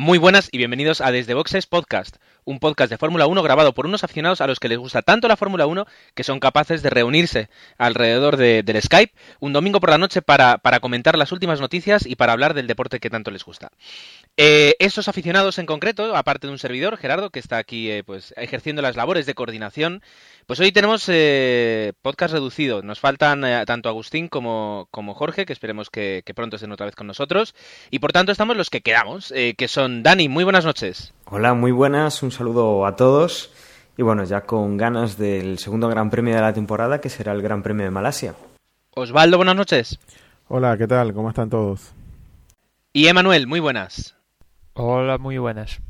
Muy 0.00 0.16
buenas 0.16 0.48
y 0.50 0.56
bienvenidos 0.56 1.02
a 1.02 1.12
Desde 1.12 1.34
Boxes 1.34 1.66
Podcast, 1.66 2.16
un 2.44 2.58
podcast 2.58 2.90
de 2.90 2.98
Fórmula 2.98 3.26
1 3.26 3.42
grabado 3.42 3.72
por 3.74 3.86
unos 3.86 4.04
aficionados 4.04 4.40
a 4.40 4.46
los 4.46 4.58
que 4.60 4.68
les 4.68 4.78
gusta 4.78 5.02
tanto 5.02 5.28
la 5.28 5.36
Fórmula 5.36 5.66
1 5.66 5.86
que 6.14 6.24
son 6.24 6.40
capaces 6.40 6.82
de 6.82 6.90
reunirse 6.90 7.48
alrededor 7.78 8.36
de- 8.36 8.62
del 8.62 8.80
Skype 8.82 9.12
un 9.40 9.52
domingo 9.52 9.80
por 9.80 9.90
la 9.90 9.98
noche 9.98 10.22
para, 10.22 10.58
para 10.58 10.80
comentar 10.80 11.16
las 11.18 11.32
últimas 11.32 11.60
noticias 11.60 12.06
y 12.06 12.16
para 12.16 12.32
hablar 12.32 12.54
del 12.54 12.66
deporte 12.66 13.00
que 13.00 13.10
tanto 13.10 13.30
les 13.30 13.44
gusta. 13.44 13.70
Eh, 14.36 14.74
estos 14.78 15.08
aficionados 15.08 15.58
en 15.58 15.66
concreto, 15.66 16.16
aparte 16.16 16.46
de 16.46 16.52
un 16.52 16.58
servidor, 16.58 16.96
Gerardo, 16.96 17.30
que 17.30 17.38
está 17.40 17.58
aquí 17.58 17.90
eh, 17.90 18.02
pues 18.04 18.32
ejerciendo 18.36 18.80
las 18.82 18.96
labores 18.96 19.26
de 19.26 19.34
coordinación, 19.34 20.02
pues 20.46 20.60
hoy 20.60 20.72
tenemos 20.72 21.04
eh, 21.08 21.92
podcast 22.02 22.32
reducido. 22.32 22.82
Nos 22.82 23.00
faltan 23.00 23.44
eh, 23.44 23.64
tanto 23.66 23.88
Agustín 23.88 24.28
como, 24.28 24.88
como 24.90 25.14
Jorge, 25.14 25.46
que 25.46 25.52
esperemos 25.52 25.90
que, 25.90 26.22
que 26.24 26.34
pronto 26.34 26.56
estén 26.56 26.72
otra 26.72 26.86
vez 26.86 26.96
con 26.96 27.06
nosotros. 27.06 27.54
Y 27.90 27.98
por 27.98 28.12
tanto 28.12 28.32
estamos 28.32 28.56
los 28.56 28.70
que 28.70 28.80
quedamos, 28.80 29.32
que 29.56 29.68
son 29.68 30.02
Dani, 30.02 30.28
muy 30.28 30.44
buenas 30.44 30.64
noches. 30.64 31.12
Hola, 31.30 31.54
muy 31.54 31.70
buenas, 31.70 32.22
un 32.22 32.32
saludo 32.32 32.86
a 32.86 32.96
todos. 32.96 33.50
Y 33.96 34.02
bueno, 34.02 34.24
ya 34.24 34.42
con 34.42 34.76
ganas 34.76 35.16
del 35.18 35.58
segundo 35.58 35.88
Gran 35.88 36.10
Premio 36.10 36.34
de 36.34 36.40
la 36.40 36.52
temporada, 36.52 37.00
que 37.00 37.08
será 37.10 37.32
el 37.32 37.42
Gran 37.42 37.62
Premio 37.62 37.84
de 37.84 37.90
Malasia. 37.90 38.34
Osvaldo, 38.92 39.36
buenas 39.36 39.56
noches. 39.56 39.98
Hola, 40.48 40.76
¿qué 40.76 40.86
tal? 40.86 41.12
¿Cómo 41.12 41.28
están 41.28 41.50
todos? 41.50 41.92
Y 42.92 43.06
Emanuel, 43.06 43.46
muy 43.46 43.60
buenas. 43.60 44.16
Hola, 44.74 45.18
muy 45.18 45.38
buenas. 45.38 45.80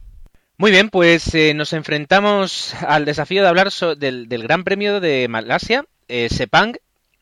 Muy 0.59 0.71
bien, 0.71 0.91
pues 0.91 1.35
eh, 1.35 1.55
nos 1.55 1.73
enfrentamos 1.73 2.75
al 2.87 3.07
desafío 3.07 3.43
de 3.43 3.49
hablar 3.49 3.71
so- 3.71 3.97
del, 3.97 4.29
del 4.29 4.43
Gran 4.43 4.65
Premio 4.65 5.01
de 5.01 5.27
Malasia, 5.29 5.85
eh, 6.09 6.29
Sepang, 6.29 6.75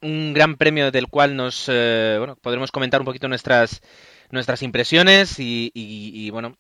un 0.03 0.33
gran 0.33 0.57
premio 0.57 0.91
del 0.91 1.07
cual 1.09 1.37
nos 1.37 1.67
eh, 1.69 2.17
bueno, 2.19 2.37
podremos 2.37 2.73
comentar 2.73 3.01
un 3.01 3.05
poquito 3.05 3.29
nuestras 3.29 3.81
nuestras 4.31 4.63
impresiones 4.63 5.39
y, 5.39 5.71
y- 5.75 6.11
y, 6.15 6.31
bueno 6.31 6.57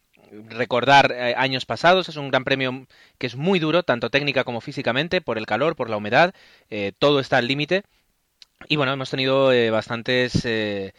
recordar 0.48 1.12
eh, 1.12 1.34
años 1.36 1.66
pasados. 1.66 2.08
Es 2.08 2.16
un 2.16 2.30
gran 2.30 2.44
premio 2.44 2.86
que 3.18 3.26
es 3.26 3.36
muy 3.36 3.58
duro, 3.58 3.82
tanto 3.82 4.10
técnica 4.10 4.44
como 4.44 4.60
físicamente, 4.60 5.20
por 5.20 5.39
el 5.39 5.46
calor, 5.46 5.77
por 5.77 5.90
la 5.90 5.96
humedad, 5.96 6.34
eh, 6.70 6.92
todo 6.98 7.20
está 7.20 7.39
al 7.39 7.46
límite. 7.48 7.83
Y 8.68 8.77
bueno, 8.77 8.92
hemos 8.92 9.11
tenido 9.11 9.52
eh, 9.52 9.70
bastantes 9.70 10.44
eh, 10.44 10.92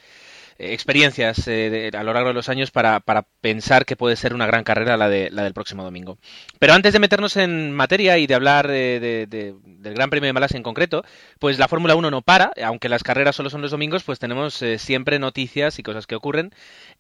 experiencias 0.58 1.48
eh, 1.48 1.90
de- 1.92 1.98
a 1.98 2.04
lo 2.04 2.14
largo 2.14 2.30
de 2.30 2.34
los 2.36 2.50
años 2.50 2.72
para, 2.72 3.00
para 3.02 3.24
pensar 3.42 3.86
que 3.86 3.96
puede 3.96 4.16
ser 4.16 4.34
una 4.34 4.46
gran 4.48 4.64
carrera 4.64 4.98
la, 4.98 5.10
de, 5.10 5.30
la 5.32 5.44
del 5.44 5.54
próximo 5.54 5.84
domingo. 5.84 6.18
Pero 6.60 6.74
antes 6.74 6.94
de 6.94 7.00
meternos 7.00 7.38
en 7.38 7.72
materia 7.72 8.18
y 8.18 8.28
de 8.28 8.36
hablar 8.36 8.68
de- 8.68 9.00
de- 9.00 9.28
de- 9.28 9.56
del 9.66 9.94
Gran 9.94 10.10
Premio 10.10 10.28
de 10.28 10.34
Malasia 10.34 10.58
en 10.58 10.64
concreto, 10.64 11.04
pues 11.40 11.60
la 11.60 11.68
Fórmula 11.68 11.96
1 11.96 12.12
no 12.12 12.22
para, 12.22 12.52
aunque 12.64 12.90
las 12.90 13.04
carreras 13.04 13.36
solo 13.36 13.50
son 13.50 13.62
los 13.62 13.72
domingos, 13.72 14.04
pues 14.04 14.20
tenemos 14.20 14.62
eh, 14.62 14.78
siempre 14.80 15.20
noticias 15.20 15.80
y 15.80 15.84
cosas 15.84 16.08
que 16.08 16.16
ocurren 16.16 16.52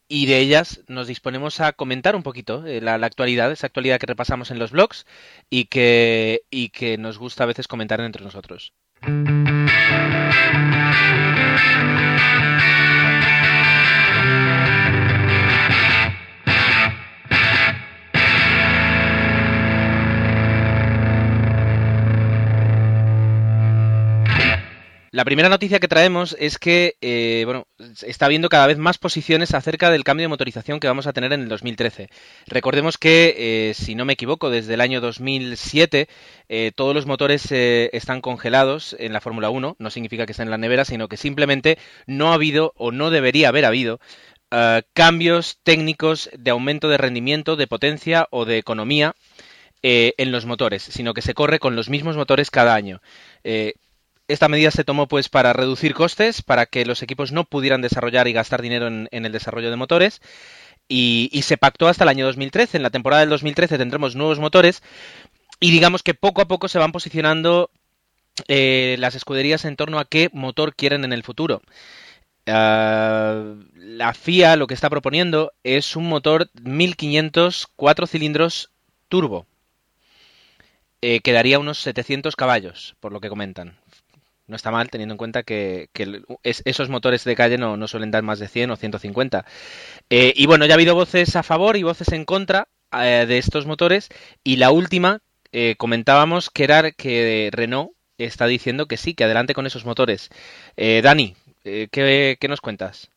y 0.09 0.25
de 0.25 0.39
ellas 0.39 0.81
nos 0.87 1.07
disponemos 1.07 1.61
a 1.61 1.71
comentar 1.71 2.15
un 2.15 2.23
poquito 2.23 2.65
eh, 2.65 2.81
la, 2.81 2.97
la 2.97 3.05
actualidad, 3.07 3.51
esa 3.51 3.67
actualidad 3.67 3.99
que 3.99 4.07
repasamos 4.07 4.49
en 4.51 4.59
los 4.59 4.71
blogs 4.71 5.05
y 5.49 5.65
que, 5.65 6.41
y 6.49 6.69
que 6.69 6.97
nos 6.97 7.19
gusta 7.19 7.43
a 7.43 7.47
veces 7.47 7.67
comentar 7.67 8.01
entre 8.01 8.23
nosotros. 8.23 8.73
La 25.19 25.25
primera 25.25 25.49
noticia 25.49 25.81
que 25.81 25.89
traemos 25.89 26.33
es 26.39 26.57
que 26.57 26.95
eh, 27.01 27.41
bueno, 27.43 27.67
está 28.03 28.27
habiendo 28.27 28.47
cada 28.47 28.67
vez 28.67 28.77
más 28.77 28.97
posiciones 28.97 29.53
acerca 29.53 29.91
del 29.91 30.05
cambio 30.05 30.23
de 30.23 30.29
motorización 30.29 30.79
que 30.79 30.87
vamos 30.87 31.07
a 31.07 31.11
tener 31.11 31.33
en 31.33 31.41
el 31.41 31.49
2013. 31.49 32.07
Recordemos 32.47 32.97
que, 32.97 33.35
eh, 33.37 33.73
si 33.73 33.95
no 33.95 34.05
me 34.05 34.13
equivoco, 34.13 34.49
desde 34.49 34.75
el 34.75 34.79
año 34.79 35.01
2007 35.01 36.07
eh, 36.47 36.71
todos 36.73 36.95
los 36.95 37.05
motores 37.05 37.51
están 37.51 38.21
congelados 38.21 38.95
en 38.97 39.11
la 39.11 39.19
Fórmula 39.19 39.49
1. 39.49 39.75
No 39.77 39.89
significa 39.89 40.25
que 40.25 40.31
estén 40.31 40.47
en 40.47 40.51
la 40.51 40.57
nevera, 40.57 40.85
sino 40.85 41.09
que 41.09 41.17
simplemente 41.17 41.77
no 42.07 42.31
ha 42.31 42.35
habido 42.35 42.71
o 42.77 42.93
no 42.93 43.09
debería 43.09 43.49
haber 43.49 43.65
habido 43.65 43.99
cambios 44.93 45.59
técnicos 45.63 46.29
de 46.31 46.51
aumento 46.51 46.87
de 46.87 46.97
rendimiento, 46.97 47.57
de 47.57 47.67
potencia 47.67 48.29
o 48.31 48.45
de 48.45 48.57
economía 48.57 49.17
en 49.81 50.31
los 50.31 50.45
motores, 50.45 50.81
sino 50.81 51.13
que 51.13 51.21
se 51.21 51.33
corre 51.33 51.59
con 51.59 51.75
los 51.75 51.89
mismos 51.89 52.15
motores 52.15 52.49
cada 52.51 52.73
año. 52.73 53.01
Esta 54.29 54.47
medida 54.47 54.69
se 54.69 54.83
tomó 54.83 55.07
pues 55.07 55.27
para 55.27 55.53
reducir 55.53 55.95
costes, 55.95 56.43
para 56.43 56.67
que 56.67 56.85
los 56.85 57.01
equipos 57.01 57.31
no 57.31 57.45
pudieran 57.45 57.81
desarrollar 57.81 58.27
y 58.27 58.33
gastar 58.33 58.61
dinero 58.61 58.85
en, 58.87 59.07
el 59.11 59.31
desarrollo 59.31 59.71
de 59.71 59.75
motores. 59.75 60.21
Y, 60.87 61.41
se 61.43 61.57
pactó 61.57 61.87
hasta 61.87 62.03
el 62.03 62.09
año 62.09 62.27
2013. 62.27 62.77
En 62.77 62.83
la 62.83 62.91
temporada 62.91 63.21
del 63.21 63.29
2013 63.29 63.79
tendremos 63.79 64.15
nuevos 64.15 64.37
motores. 64.37 64.83
Y 65.59 65.71
digamos 65.71 66.03
que 66.03 66.13
poco 66.13 66.41
a 66.41 66.47
poco 66.47 66.67
se 66.67 66.77
van 66.77 66.91
posicionando 66.91 67.71
eh, 68.47 68.97
las 68.99 69.15
escuderías 69.15 69.65
en 69.65 69.75
torno 69.75 69.97
a 69.97 70.05
qué 70.05 70.29
motor 70.31 70.75
quieren 70.75 71.05
en 71.05 71.13
el 71.13 71.23
futuro. 71.23 71.63
Ah, 72.45 73.55
la 73.73 74.13
FIA 74.13 74.57
lo 74.57 74.67
que 74.67 74.75
está 74.75 74.91
proponiendo 74.91 75.53
es 75.63 75.95
un 75.95 76.07
motor 76.07 76.51
1500 76.61 77.67
4 77.75 78.05
cilindros 78.05 78.69
turbo. 79.07 79.47
Eh, 81.01 81.21
que 81.21 81.31
daría 81.31 81.59
unos 81.59 81.79
700 81.79 82.35
caballos, 82.35 82.95
por 82.99 83.11
lo 83.11 83.21
que 83.21 83.29
comentan. 83.29 83.79
No 84.49 84.55
está 84.55 84.71
mal 84.71 84.89
teniendo 84.89 85.13
en 85.13 85.17
cuenta 85.17 85.43
que, 85.43 85.89
esos 86.43 86.89
motores 86.89 87.23
de 87.23 87.35
calle 87.35 87.57
no, 87.57 87.77
no 87.77 87.87
suelen 87.87 88.11
dar 88.11 88.23
más 88.23 88.39
de 88.39 88.47
100 88.47 88.71
o 88.71 88.75
150. 88.75 89.45
Eh, 90.09 90.33
y 90.35 90.47
bueno, 90.47 90.65
ya 90.65 90.73
ha 90.73 90.75
habido 90.75 90.95
voces 90.95 91.35
a 91.35 91.43
favor 91.43 91.77
y 91.77 91.83
voces 91.83 92.11
en 92.11 92.25
contra 92.25 92.67
eh, 92.91 93.25
de 93.27 93.37
estos 93.37 93.67
motores. 93.67 94.09
Y 94.43 94.55
la 94.55 94.71
última, 94.71 95.19
eh, 95.51 95.75
comentábamos 95.77 96.49
que 96.49 96.63
era 96.63 96.91
que 96.91 97.49
Renault 97.53 97.91
está 98.17 98.47
diciendo 98.47 98.87
que 98.87 98.97
sí, 98.97 99.13
que 99.13 99.23
adelante 99.23 99.53
con 99.53 99.67
esos 99.67 99.85
motores. 99.85 100.29
Eh, 100.75 101.01
Dani, 101.03 101.35
¿qué, 101.63 102.37
qué 102.39 102.47
nos 102.47 102.61
cuentas? 102.61 103.11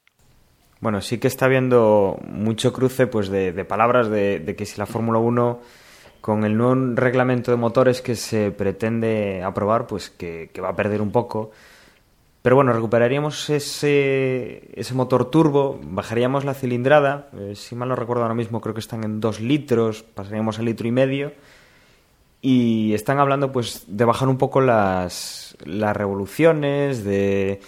Bueno, 0.81 1.01
sí 1.01 1.17
que 1.17 1.29
está 1.29 1.47
habiendo 1.47 2.19
mucho 2.29 2.75
cruce 2.75 3.07
pues 3.07 3.29
de, 3.29 3.53
de 3.53 3.65
palabras 3.65 4.11
de, 4.11 4.39
de 4.39 4.55
que 4.55 4.67
si 4.67 4.79
la 4.79 4.87
Fórmula 4.87 5.19
1 5.19 5.63
con 6.23 6.45
el 6.45 6.57
nuevo 6.57 6.95
reglamento 6.95 7.51
de 7.51 7.57
motores 7.57 8.01
que 8.01 8.15
se 8.15 8.53
pretende 8.53 9.43
aprobar, 9.43 9.89
pues 9.89 10.09
que, 10.09 10.49
va 10.63 10.69
a 10.69 10.77
perder 10.77 11.03
un 11.03 11.11
poco. 11.11 11.51
Pero 12.43 12.55
bueno, 12.57 12.73
recuperaríamos 12.73 13.51
ese, 13.51 14.71
ese 14.73 14.95
motor 14.95 15.31
turbo, 15.31 15.81
bajaríamos 15.83 16.45
la 16.45 16.55
cilindrada, 16.55 17.29
eh, 17.37 17.55
si 17.57 17.75
mal 17.75 17.89
no 17.89 17.97
recuerdo 17.97 18.23
ahora 18.23 18.35
mismo 18.35 18.61
creo 18.61 18.73
que 18.73 18.81
están 18.81 19.03
en 19.05 19.21
2 19.21 19.41
litros, 19.41 20.05
pasaríamos 20.05 20.61
a 20.61 20.63
litro 20.63 20.87
y 20.87 20.93
medio, 20.93 21.33
y 22.41 22.95
están 22.95 23.19
hablando 23.19 23.51
pues 23.51 23.85
de 23.89 24.05
bajar 24.05 24.29
un 24.29 24.39
poco 24.39 24.61
las, 24.61 25.57
las 25.65 25.97
revoluciones, 25.97 27.05
de... 27.05 27.61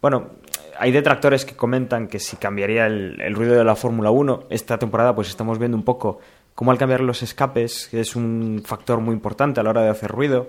Bueno, 0.00 0.30
hay 0.78 0.92
detractores 0.92 1.44
que 1.44 1.56
comentan 1.56 2.08
que 2.08 2.20
si 2.20 2.36
cambiaría 2.36 2.86
el, 2.86 3.20
el 3.20 3.34
ruido 3.34 3.54
de 3.54 3.64
la 3.64 3.76
Fórmula 3.76 4.10
1, 4.10 4.44
esta 4.48 4.78
temporada 4.78 5.14
pues 5.14 5.28
estamos 5.28 5.58
viendo 5.58 5.76
un 5.76 5.84
poco 5.84 6.20
cómo 6.58 6.72
al 6.72 6.78
cambiar 6.78 7.02
los 7.02 7.22
escapes, 7.22 7.86
que 7.88 8.00
es 8.00 8.16
un 8.16 8.62
factor 8.64 8.98
muy 8.98 9.14
importante 9.14 9.60
a 9.60 9.62
la 9.62 9.70
hora 9.70 9.82
de 9.82 9.90
hacer 9.90 10.10
ruido, 10.10 10.48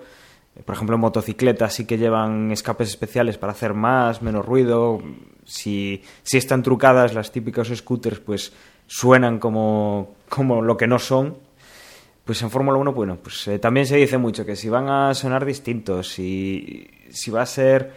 eh, 0.56 0.64
por 0.66 0.74
ejemplo 0.74 0.98
motocicletas 0.98 1.76
sí 1.76 1.86
que 1.86 2.00
llevan 2.00 2.52
escapes 2.52 2.90
especiales 2.90 3.38
para 3.38 3.52
hacer 3.52 3.76
más, 3.76 4.24
menos 4.24 4.44
ruido, 4.44 5.04
si, 5.46 6.02
si 6.24 6.38
están 6.38 6.64
trucadas 6.64 7.14
las 7.14 7.32
típicas 7.32 7.68
scooters 7.68 8.22
pues 8.22 8.54
suenan 8.88 9.38
como, 9.38 10.16
como 10.30 10.64
lo 10.64 10.78
que 10.78 10.88
no 10.88 10.98
son, 10.98 11.38
pues 12.26 12.42
en 12.42 12.50
Fórmula 12.50 12.80
1, 12.80 12.92
bueno, 12.92 13.20
pues 13.22 13.48
eh, 13.48 13.60
también 13.60 13.86
se 13.86 13.98
dice 13.98 14.18
mucho 14.18 14.48
que 14.48 14.56
si 14.56 14.68
van 14.68 14.90
a 14.90 15.14
sonar 15.14 15.46
distintos, 15.46 16.08
si, 16.08 16.90
si 17.12 17.30
va 17.30 17.44
a 17.44 17.46
ser 17.46 17.94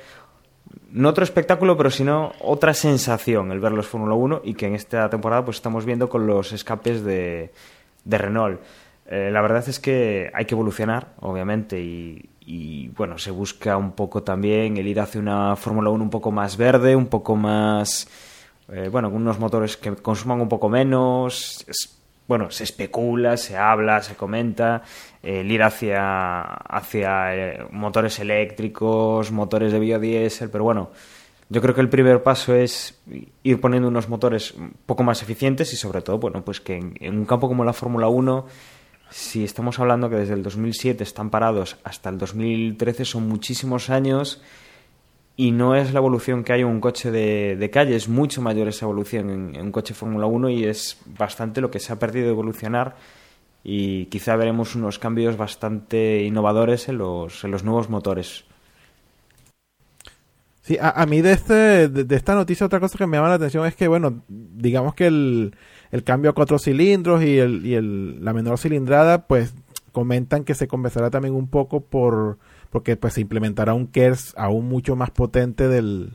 no 0.90 1.08
otro 1.08 1.24
espectáculo, 1.24 1.78
pero 1.78 1.90
sino 1.90 2.32
otra 2.40 2.74
sensación 2.74 3.52
el 3.52 3.60
ver 3.60 3.72
los 3.72 3.86
Fórmula 3.86 4.12
1 4.12 4.42
y 4.44 4.52
que 4.52 4.66
en 4.66 4.74
esta 4.74 5.08
temporada 5.08 5.46
pues 5.46 5.56
estamos 5.56 5.86
viendo 5.86 6.10
con 6.10 6.26
los 6.26 6.52
escapes 6.52 7.02
de, 7.02 7.52
de 8.04 8.18
Renault. 8.18 8.60
Eh, 9.06 9.30
la 9.32 9.42
verdad 9.42 9.68
es 9.68 9.78
que 9.78 10.30
hay 10.32 10.44
que 10.44 10.54
evolucionar, 10.54 11.14
obviamente, 11.20 11.80
y, 11.80 12.30
y, 12.40 12.88
bueno, 12.88 13.18
se 13.18 13.30
busca 13.30 13.76
un 13.76 13.92
poco 13.92 14.22
también 14.22 14.76
el 14.76 14.86
ir 14.86 15.00
hacia 15.00 15.20
una 15.20 15.56
Fórmula 15.56 15.90
1 15.90 16.04
un 16.04 16.10
poco 16.10 16.30
más 16.30 16.56
verde, 16.56 16.96
un 16.96 17.06
poco 17.06 17.36
más, 17.36 18.08
eh, 18.68 18.88
bueno, 18.90 19.08
unos 19.08 19.38
motores 19.38 19.76
que 19.76 19.94
consuman 19.96 20.40
un 20.40 20.48
poco 20.48 20.68
menos. 20.68 21.66
Bueno, 22.28 22.50
se 22.50 22.64
especula, 22.64 23.36
se 23.36 23.56
habla, 23.56 24.00
se 24.00 24.14
comenta, 24.14 24.82
el 25.22 25.50
ir 25.50 25.62
hacia, 25.62 26.42
hacia 26.42 27.34
eh, 27.34 27.66
motores 27.72 28.18
eléctricos, 28.20 29.32
motores 29.32 29.72
de 29.72 29.80
biodiesel, 29.80 30.48
pero 30.48 30.64
bueno, 30.64 30.90
yo 31.52 31.60
creo 31.60 31.74
que 31.74 31.82
el 31.82 31.90
primer 31.90 32.22
paso 32.22 32.54
es 32.54 32.98
ir 33.42 33.60
poniendo 33.60 33.88
unos 33.88 34.08
motores 34.08 34.54
poco 34.86 35.02
más 35.02 35.22
eficientes 35.22 35.70
y 35.74 35.76
sobre 35.76 36.00
todo, 36.00 36.18
bueno, 36.18 36.42
pues 36.42 36.62
que 36.62 36.76
en, 36.76 37.18
un 37.18 37.26
campo 37.26 37.46
como 37.46 37.62
la 37.62 37.74
Fórmula 37.74 38.08
1, 38.08 38.46
si 39.10 39.44
estamos 39.44 39.78
hablando 39.78 40.08
que 40.08 40.16
desde 40.16 40.32
el 40.32 40.42
2007 40.42 41.02
están 41.04 41.28
parados 41.28 41.76
hasta 41.84 42.08
el 42.08 42.16
2013 42.16 43.04
son 43.04 43.28
muchísimos 43.28 43.90
años 43.90 44.40
y 45.36 45.50
no 45.50 45.76
es 45.76 45.92
la 45.92 45.98
evolución 45.98 46.42
que 46.42 46.54
hay 46.54 46.62
en 46.62 46.68
un 46.68 46.80
coche 46.80 47.10
de, 47.10 47.70
calle, 47.70 47.96
es 47.96 48.08
mucho 48.08 48.40
mayor 48.40 48.68
esa 48.68 48.86
evolución 48.86 49.28
en, 49.54 49.60
un 49.60 49.72
coche 49.72 49.92
Fórmula 49.92 50.24
1 50.24 50.48
y 50.48 50.64
es 50.64 51.02
bastante 51.04 51.60
lo 51.60 51.70
que 51.70 51.80
se 51.80 51.92
ha 51.92 51.98
perdido 51.98 52.26
de 52.26 52.32
evolucionar 52.32 52.96
y 53.62 54.06
quizá 54.06 54.36
veremos 54.36 54.74
unos 54.74 54.98
cambios 54.98 55.36
bastante 55.36 56.22
innovadores 56.22 56.88
en 56.88 56.96
los, 56.96 57.44
en 57.44 57.50
los 57.50 57.62
nuevos 57.62 57.90
motores. 57.90 58.46
Sí, 60.62 60.78
a, 60.80 61.04
mí 61.06 61.22
de, 61.22 61.32
este, 61.32 61.88
de, 61.88 62.14
esta 62.14 62.36
noticia 62.36 62.64
otra 62.64 62.78
cosa 62.78 62.96
que 62.96 63.06
me 63.06 63.16
llama 63.16 63.28
la 63.28 63.34
atención 63.34 63.66
es 63.66 63.74
que, 63.74 63.88
bueno, 63.88 64.22
digamos 64.28 64.94
que 64.94 65.08
el, 65.08 65.56
el 65.90 66.04
cambio 66.04 66.30
a 66.30 66.34
cuatro 66.34 66.56
cilindros 66.60 67.24
y, 67.24 67.38
el, 67.38 67.66
y 67.66 67.74
el, 67.74 68.24
la 68.24 68.32
menor 68.32 68.58
cilindrada, 68.58 69.26
pues 69.26 69.54
comentan 69.90 70.44
que 70.44 70.54
se 70.54 70.68
conversará 70.68 71.10
también 71.10 71.34
un 71.34 71.48
poco 71.48 71.80
por 71.80 72.38
porque 72.70 72.96
pues 72.96 73.14
se 73.14 73.20
implementará 73.20 73.74
un 73.74 73.86
KERS 73.86 74.32
aún 74.36 74.66
mucho 74.66 74.96
más 74.96 75.10
potente 75.10 75.68
del, 75.68 76.14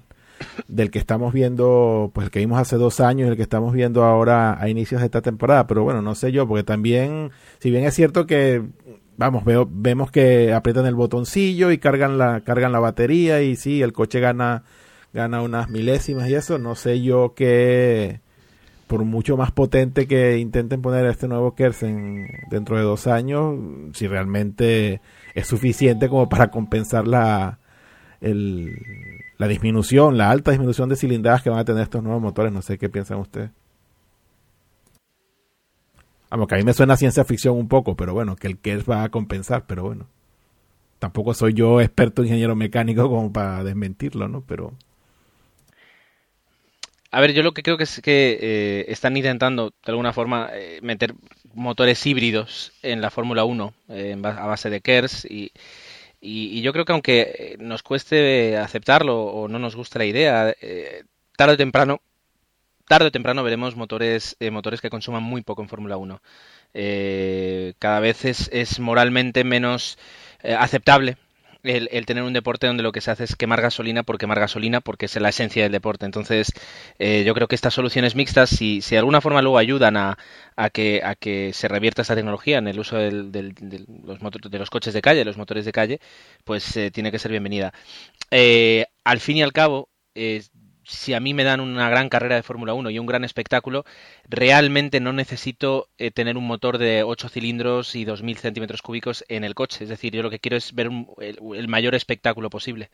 del 0.67 0.89
que 0.89 0.97
estamos 0.97 1.31
viendo, 1.31 2.09
pues 2.13 2.25
el 2.25 2.31
que 2.31 2.39
vimos 2.39 2.59
hace 2.59 2.77
dos 2.77 2.99
años 2.99 3.27
y 3.27 3.31
el 3.31 3.35
que 3.35 3.43
estamos 3.43 3.73
viendo 3.73 4.03
ahora 4.03 4.59
a 4.59 4.67
inicios 4.67 5.01
de 5.01 5.05
esta 5.05 5.21
temporada. 5.21 5.67
Pero 5.67 5.83
bueno, 5.83 6.01
no 6.01 6.15
sé 6.15 6.31
yo, 6.31 6.47
porque 6.47 6.63
también, 6.63 7.29
si 7.59 7.69
bien 7.69 7.85
es 7.85 7.93
cierto 7.93 8.25
que, 8.25 8.63
vamos, 9.17 9.43
veo, 9.43 9.67
vemos 9.69 10.11
que 10.11 10.53
aprietan 10.53 10.85
el 10.85 10.95
botoncillo 10.95 11.71
y 11.71 11.79
cargan 11.79 12.17
la, 12.17 12.41
cargan 12.41 12.71
la 12.71 12.79
batería 12.79 13.41
y 13.41 13.55
sí, 13.55 13.81
el 13.81 13.93
coche 13.93 14.19
gana, 14.19 14.63
gana 15.13 15.41
unas 15.41 15.69
milésimas 15.69 16.29
y 16.29 16.35
eso, 16.35 16.57
no 16.59 16.75
sé 16.75 17.01
yo 17.01 17.33
que 17.35 18.21
por 18.87 19.03
mucho 19.03 19.35
más 19.35 19.51
potente 19.51 20.07
que 20.07 20.37
intenten 20.37 20.81
poner 20.81 21.05
este 21.07 21.27
nuevo 21.27 21.55
KERS 21.55 21.83
en, 21.83 22.27
dentro 22.49 22.77
de 22.77 22.83
dos 22.83 23.07
años, 23.07 23.55
si 23.93 24.07
realmente 24.07 25.01
es 25.35 25.47
suficiente 25.47 26.07
como 26.07 26.29
para 26.29 26.49
compensar 26.49 27.05
la, 27.05 27.59
la 28.21 29.47
disminución, 29.47 30.17
la 30.17 30.31
alta 30.31 30.51
disminución 30.51 30.87
de 30.87 30.95
cilindradas 30.95 31.41
que 31.43 31.49
van 31.49 31.59
a 31.59 31.65
tener 31.65 31.83
estos 31.83 32.01
nuevos 32.01 32.21
motores. 32.21 32.53
No 32.53 32.61
sé 32.61 32.77
qué 32.77 32.87
piensan 32.87 33.19
ustedes. 33.19 33.51
Vamos, 36.29 36.47
que 36.47 36.55
a 36.55 36.57
mí 36.57 36.63
me 36.63 36.73
suena 36.73 36.97
ciencia 36.97 37.23
ficción 37.23 37.55
un 37.55 37.67
poco, 37.67 37.95
pero 37.95 38.13
bueno, 38.13 38.35
que 38.35 38.47
el 38.47 38.57
KERS 38.57 38.89
va 38.89 39.03
a 39.03 39.09
compensar, 39.09 39.65
pero 39.65 39.83
bueno. 39.83 40.07
Tampoco 40.99 41.33
soy 41.33 41.53
yo 41.53 41.79
experto 41.79 42.23
ingeniero 42.23 42.55
mecánico 42.55 43.07
como 43.09 43.31
para 43.31 43.63
desmentirlo, 43.63 44.27
¿no? 44.27 44.41
Pero... 44.41 44.73
A 47.11 47.21
ver, 47.21 47.33
yo 47.33 47.43
lo 47.43 47.53
que 47.53 47.63
creo 47.63 47.77
que 47.77 47.83
es 47.83 48.01
que 48.01 48.37
eh, 48.41 48.85
están 48.89 49.15
intentando 49.15 49.69
de 49.69 49.91
alguna 49.91 50.11
forma 50.11 50.49
eh, 50.53 50.79
meter 50.81 51.15
motores 51.53 52.05
híbridos 52.05 52.73
en 52.81 52.99
la 52.99 53.09
Fórmula 53.09 53.45
1 53.45 53.73
eh, 53.89 54.15
a 54.23 54.45
base 54.45 54.69
de 54.69 54.81
KERS 54.81 55.25
y, 55.25 55.51
y, 56.19 56.61
yo 56.61 56.73
creo 56.73 56.83
que 56.85 56.91
aunque 56.91 57.55
nos 57.59 57.81
cueste 57.81 58.57
aceptarlo 58.57 59.23
o 59.23 59.47
no 59.47 59.57
nos 59.57 59.75
guste 59.75 59.99
la 59.99 60.05
idea, 60.05 60.53
eh, 60.61 61.03
tarde 61.37 61.53
o 61.53 61.57
temprano 61.57 62.01
tarde 62.87 63.07
o 63.07 63.11
temprano 63.11 63.43
veremos 63.43 63.75
motores 63.75 64.35
eh, 64.39 64.51
motores 64.51 64.81
que 64.81 64.89
consuman 64.89 65.23
muy 65.23 65.41
poco 65.41 65.61
en 65.61 65.69
Fórmula 65.69 65.97
1. 65.97 66.21
cada 67.79 67.99
vez 67.99 68.25
es, 68.25 68.49
es 68.53 68.79
moralmente 68.79 69.43
menos 69.43 69.97
aceptable 70.43 71.17
el, 71.63 72.05
tener 72.05 72.23
un 72.23 72.33
deporte 72.33 72.67
donde 72.67 72.83
lo 72.83 72.91
que 72.91 73.01
se 73.01 73.11
hace 73.11 73.23
es 73.23 73.35
quemar 73.35 73.61
gasolina 73.61 74.03
por 74.03 74.17
quemar 74.17 74.39
gasolina, 74.39 74.81
porque 74.81 75.05
es 75.05 75.15
la 75.19 75.29
esencia 75.29 75.63
del 75.63 75.71
deporte. 75.71 76.05
Entonces, 76.05 76.53
eh, 76.99 77.23
yo 77.25 77.33
creo 77.33 77.47
que 77.47 77.55
estas 77.55 77.73
soluciones 77.73 78.15
mixtas, 78.15 78.49
si, 78.49 78.81
si 78.81 78.95
de 78.95 78.99
alguna 78.99 79.21
forma 79.21 79.41
luego 79.41 79.57
ayudan 79.57 79.97
a, 79.97 80.17
a, 80.55 80.69
que, 80.69 81.01
a 81.03 81.15
que 81.15 81.51
se 81.53 81.67
revierta 81.67 82.01
esta 82.01 82.15
tecnología 82.15 82.57
en 82.59 82.67
el 82.67 82.79
uso 82.79 82.97
del, 82.97 83.31
del, 83.31 83.53
de, 83.53 84.59
los 84.59 84.69
coches 84.69 84.93
de 84.93 85.01
calle, 85.01 85.25
los 85.25 85.37
motores 85.37 85.65
de 85.65 85.71
calle, 85.71 85.99
pues 86.43 86.75
eh, 86.77 86.91
tiene 86.91 87.11
que 87.11 87.19
ser 87.19 87.31
bienvenida. 87.31 87.73
Eh, 88.31 88.85
al 89.03 89.19
fin 89.19 89.37
y 89.37 89.43
al 89.43 89.53
cabo, 89.53 89.89
si 90.87 91.13
a 91.13 91.19
mí 91.19 91.33
me 91.33 91.43
dan 91.43 91.59
una 91.59 91.89
gran 91.89 92.07
carrera 92.09 92.35
de 92.35 92.43
Fórmula 92.43 92.73
1 92.73 92.89
y 92.91 92.99
un 92.99 93.05
gran 93.05 93.23
espectáculo, 93.25 93.85
realmente 94.29 94.99
no 95.01 95.11
necesito 95.11 95.89
eh, 95.97 96.11
tener 96.11 96.37
un 96.37 96.47
motor 96.47 96.77
de 96.77 97.03
8 97.03 97.29
cilindros 97.29 97.95
y 97.95 98.05
2.000 98.05 98.37
centímetros 98.37 98.81
cúbicos 98.81 99.25
en 99.27 99.43
el 99.43 99.53
coche. 99.53 99.83
Es 99.83 99.89
decir, 99.89 100.13
yo 100.13 100.23
lo 100.23 100.29
que 100.29 100.39
quiero 100.39 100.55
es 100.57 100.73
ver 100.73 100.89
el, 101.19 101.67
mayor 101.67 101.93
espectáculo 101.93 102.49
posible 102.49 102.89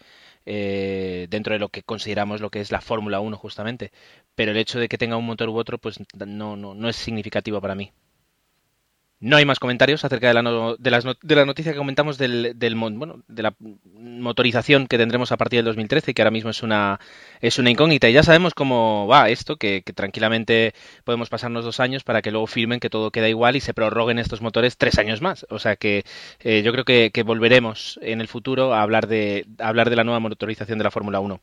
eh, 0.46 1.28
dentro 1.30 1.54
de 1.54 1.60
lo 1.60 1.70
que 1.70 1.84
consideramos 1.84 2.42
lo 2.42 2.50
que 2.50 2.62
es 2.62 2.72
la 2.72 2.82
Fórmula 2.82 3.20
1 3.20 3.38
justamente. 3.38 3.92
Pero 4.36 4.52
el 4.52 4.58
hecho 4.58 4.80
de 4.80 4.90
que 4.90 4.98
tenga 4.98 5.18
un 5.18 5.26
motor 5.26 5.50
u 5.50 5.58
otro, 5.58 5.78
pues 5.78 6.00
no, 6.26 6.58
no, 6.58 6.74
no 6.74 6.90
es 6.90 6.96
significativo 6.96 7.62
para 7.62 7.76
mí. 7.76 7.92
No 9.24 9.38
hay 9.38 9.46
más 9.46 9.58
comentarios 9.58 10.04
acerca 10.04 10.28
de 10.28 10.34
la, 10.34 10.76
de 10.78 10.92
las 10.92 11.06
de 11.06 11.36
la 11.36 11.46
noticia 11.46 11.72
que 11.72 11.78
comentamos 11.78 12.18
del, 12.18 12.60
del, 12.60 12.76
bueno, 12.76 13.24
de 13.30 13.44
la 13.44 13.56
motorización 13.94 14.86
que 14.86 14.98
tendremos 14.98 15.32
a 15.32 15.38
partir 15.38 15.60
del 15.60 15.66
2013, 15.68 16.14
que 16.14 16.22
ahora 16.22 16.30
mismo 16.30 16.50
es 16.50 16.62
una, 16.62 17.00
es 17.40 17.58
una 17.58 17.70
incógnita. 17.70 18.10
Y 18.10 18.12
ya 18.12 18.24
sabemos 18.24 18.54
cómo 18.54 19.08
va 19.08 19.30
esto, 19.30 19.56
que, 19.56 19.82
tranquilamente 19.96 20.74
podemos 21.06 21.30
pasarnos 21.30 21.64
dos 21.64 21.80
años 21.80 22.04
para 22.04 22.22
que 22.22 22.32
luego 22.32 22.48
firmen 22.48 22.82
que 22.82 22.90
todo 22.90 23.12
queda 23.12 23.30
igual 23.30 23.56
y 23.56 23.62
se 23.62 23.74
prorroguen 23.74 24.20
estos 24.20 24.42
motores 24.42 24.76
tres 24.76 25.00
años 25.00 25.22
más. 25.22 25.46
O 25.50 25.58
sea 25.58 25.78
que 25.78 26.04
eh, 26.42 26.62
yo 26.62 26.74
creo 26.74 26.84
que, 26.84 27.12
que, 27.14 27.24
volveremos 27.24 27.98
en 28.02 28.20
el 28.20 28.28
futuro 28.28 28.74
a 28.74 28.82
hablar 28.82 29.08
de, 29.08 29.46
a 29.58 29.70
hablar 29.70 29.90
de 29.90 29.96
la 29.96 30.04
nueva 30.04 30.20
motorización 30.20 30.80
de 30.80 30.84
la 30.84 30.92
Fórmula 30.92 31.22
1. 31.22 31.40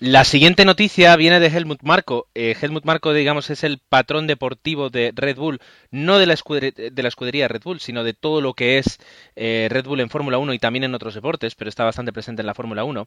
La 0.00 0.24
siguiente 0.24 0.64
noticia 0.64 1.16
viene 1.16 1.40
de 1.40 1.48
Helmut 1.48 1.82
Marko. 1.82 2.28
Eh, 2.34 2.54
Helmut 2.60 2.84
Marko, 2.84 3.12
digamos, 3.12 3.50
es 3.50 3.64
el 3.64 3.78
patrón 3.78 4.26
deportivo 4.26 4.90
de 4.90 5.12
Red 5.14 5.36
Bull, 5.36 5.60
no 5.90 6.18
de 6.18 6.26
la, 6.26 6.34
escudería, 6.34 7.48
Red 7.48 7.62
Bull, 7.64 7.80
sino 7.80 8.04
de 8.04 8.14
todo 8.14 8.40
lo 8.40 8.54
que 8.54 8.78
es 8.78 8.98
eh, 9.34 9.68
Red 9.70 9.86
Bull 9.86 10.00
en 10.00 10.10
Fórmula 10.10 10.38
1 10.38 10.54
y 10.54 10.58
también 10.58 10.84
en 10.84 10.94
otros 10.94 11.14
deportes, 11.14 11.54
pero 11.54 11.68
está 11.68 11.84
bastante 11.84 12.12
presente 12.12 12.42
en 12.42 12.46
la 12.46 12.54
Fórmula 12.54 12.84
1. 12.84 13.06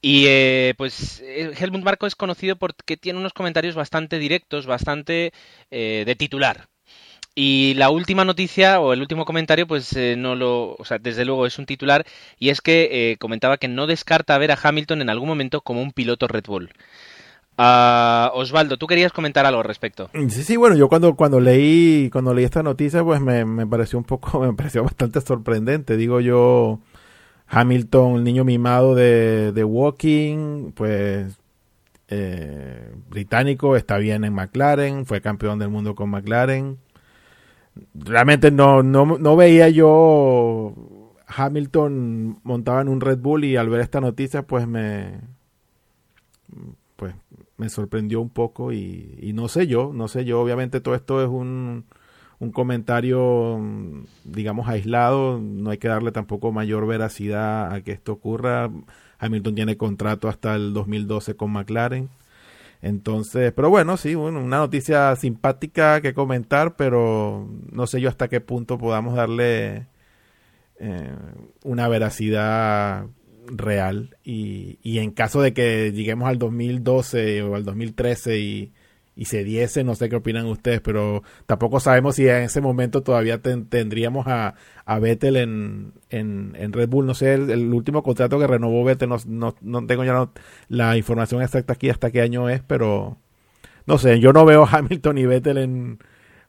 Y 0.00 0.26
eh, 0.28 0.74
pues 0.76 1.20
Helmut 1.20 1.82
Marko 1.82 2.06
es 2.06 2.14
conocido 2.14 2.56
porque 2.56 2.96
tiene 2.96 3.18
unos 3.18 3.32
comentarios 3.32 3.74
bastante 3.74 4.18
directos, 4.18 4.66
bastante 4.66 5.32
de 5.70 6.16
titular. 6.16 6.68
Y 7.34 7.74
la 7.74 7.90
última 7.90 8.24
noticia 8.24 8.80
o 8.80 8.92
el 8.92 9.00
último 9.00 9.24
comentario, 9.24 9.66
pues 9.66 9.94
eh, 9.96 10.16
no 10.16 10.34
lo, 10.34 10.74
o 10.74 10.84
sea, 10.84 10.98
desde 10.98 11.24
luego 11.24 11.46
es 11.46 11.58
un 11.58 11.66
titular 11.66 12.04
y 12.38 12.48
es 12.48 12.60
que 12.60 12.88
eh, 13.12 13.16
comentaba 13.18 13.56
que 13.56 13.68
no 13.68 13.86
descarta 13.86 14.36
ver 14.38 14.50
a 14.50 14.58
Hamilton 14.60 15.02
en 15.02 15.10
algún 15.10 15.28
momento 15.28 15.60
como 15.60 15.80
un 15.80 15.92
piloto 15.92 16.26
Red 16.26 16.44
Bull. 16.46 16.70
Uh, 17.56 18.30
Osvaldo, 18.32 18.78
tú 18.78 18.86
querías 18.86 19.12
comentar 19.12 19.46
algo 19.46 19.60
al 19.60 19.66
respecto. 19.66 20.10
Sí, 20.14 20.42
sí, 20.42 20.56
bueno, 20.56 20.76
yo 20.76 20.88
cuando, 20.88 21.14
cuando 21.14 21.40
leí 21.40 22.08
cuando 22.10 22.34
leí 22.34 22.44
esta 22.44 22.62
noticia, 22.62 23.04
pues 23.04 23.20
me, 23.20 23.44
me 23.44 23.66
pareció 23.66 23.98
un 23.98 24.04
poco, 24.04 24.40
me 24.46 24.54
pareció 24.54 24.82
bastante 24.82 25.20
sorprendente. 25.20 25.96
Digo 25.96 26.20
yo, 26.20 26.80
Hamilton, 27.46 28.16
el 28.16 28.24
niño 28.24 28.44
mimado 28.44 28.94
de, 28.94 29.52
de 29.52 29.62
Walking, 29.62 30.72
pues 30.72 31.38
eh, 32.08 32.92
británico, 33.08 33.76
está 33.76 33.98
bien 33.98 34.24
en 34.24 34.32
McLaren, 34.32 35.06
fue 35.06 35.20
campeón 35.20 35.58
del 35.60 35.68
mundo 35.68 35.94
con 35.94 36.10
McLaren 36.10 36.78
realmente 37.94 38.50
no, 38.50 38.82
no, 38.82 39.18
no 39.18 39.36
veía 39.36 39.68
yo 39.68 40.74
Hamilton 41.26 42.40
montaba 42.42 42.80
en 42.80 42.88
un 42.88 43.00
Red 43.00 43.18
Bull 43.18 43.44
y 43.44 43.56
al 43.56 43.68
ver 43.68 43.80
esta 43.80 44.00
noticia 44.00 44.42
pues 44.42 44.66
me 44.66 45.20
pues 46.96 47.14
me 47.56 47.68
sorprendió 47.68 48.20
un 48.20 48.30
poco 48.30 48.72
y, 48.72 49.18
y, 49.20 49.32
no 49.32 49.48
sé 49.48 49.66
yo, 49.66 49.92
no 49.94 50.08
sé 50.08 50.24
yo, 50.24 50.40
obviamente 50.40 50.80
todo 50.80 50.94
esto 50.94 51.22
es 51.22 51.28
un, 51.28 51.84
un 52.38 52.52
comentario 52.52 53.60
digamos 54.24 54.68
aislado, 54.68 55.38
no 55.40 55.70
hay 55.70 55.78
que 55.78 55.88
darle 55.88 56.12
tampoco 56.12 56.52
mayor 56.52 56.86
veracidad 56.86 57.72
a 57.72 57.82
que 57.82 57.92
esto 57.92 58.12
ocurra. 58.12 58.70
Hamilton 59.18 59.54
tiene 59.54 59.76
contrato 59.76 60.28
hasta 60.28 60.54
el 60.56 60.72
2012 60.72 61.36
con 61.36 61.52
McLaren. 61.52 62.08
Entonces, 62.82 63.52
pero 63.52 63.68
bueno, 63.70 63.96
sí, 63.96 64.14
una 64.14 64.58
noticia 64.58 65.14
simpática 65.16 66.00
que 66.00 66.14
comentar, 66.14 66.76
pero 66.76 67.48
no 67.70 67.86
sé 67.86 68.00
yo 68.00 68.08
hasta 68.08 68.28
qué 68.28 68.40
punto 68.40 68.78
podamos 68.78 69.14
darle 69.14 69.86
eh, 70.78 71.14
una 71.64 71.88
veracidad 71.88 73.06
real. 73.46 74.16
Y, 74.24 74.78
y 74.82 74.98
en 74.98 75.10
caso 75.10 75.42
de 75.42 75.52
que 75.52 75.92
lleguemos 75.92 76.28
al 76.28 76.38
2012 76.38 77.42
o 77.42 77.54
al 77.54 77.64
2013 77.64 78.38
y 78.38 78.72
y 79.20 79.26
se 79.26 79.44
diese, 79.44 79.84
no 79.84 79.94
sé 79.96 80.08
qué 80.08 80.16
opinan 80.16 80.46
ustedes, 80.46 80.80
pero 80.80 81.22
tampoco 81.44 81.78
sabemos 81.78 82.16
si 82.16 82.26
en 82.26 82.44
ese 82.44 82.62
momento 82.62 83.02
todavía 83.02 83.42
tendríamos 83.42 84.26
a, 84.26 84.54
a 84.86 84.98
Vettel 84.98 85.36
en, 85.36 85.92
en, 86.08 86.72
Red 86.72 86.88
Bull. 86.88 87.04
No 87.04 87.12
sé, 87.12 87.34
el, 87.34 87.74
último 87.74 88.02
contrato 88.02 88.38
que 88.38 88.46
renovó 88.46 88.82
Vettel, 88.82 89.10
no, 89.10 89.54
no, 89.60 89.86
tengo 89.86 90.04
ya 90.04 90.30
la 90.68 90.96
información 90.96 91.42
exacta 91.42 91.74
aquí 91.74 91.90
hasta 91.90 92.10
qué 92.10 92.22
año 92.22 92.48
es, 92.48 92.62
pero 92.62 93.18
no 93.84 93.98
sé, 93.98 94.20
yo 94.20 94.32
no 94.32 94.46
veo 94.46 94.66
Hamilton 94.70 95.18
y 95.18 95.26
Vettel 95.26 95.58
en 95.58 95.98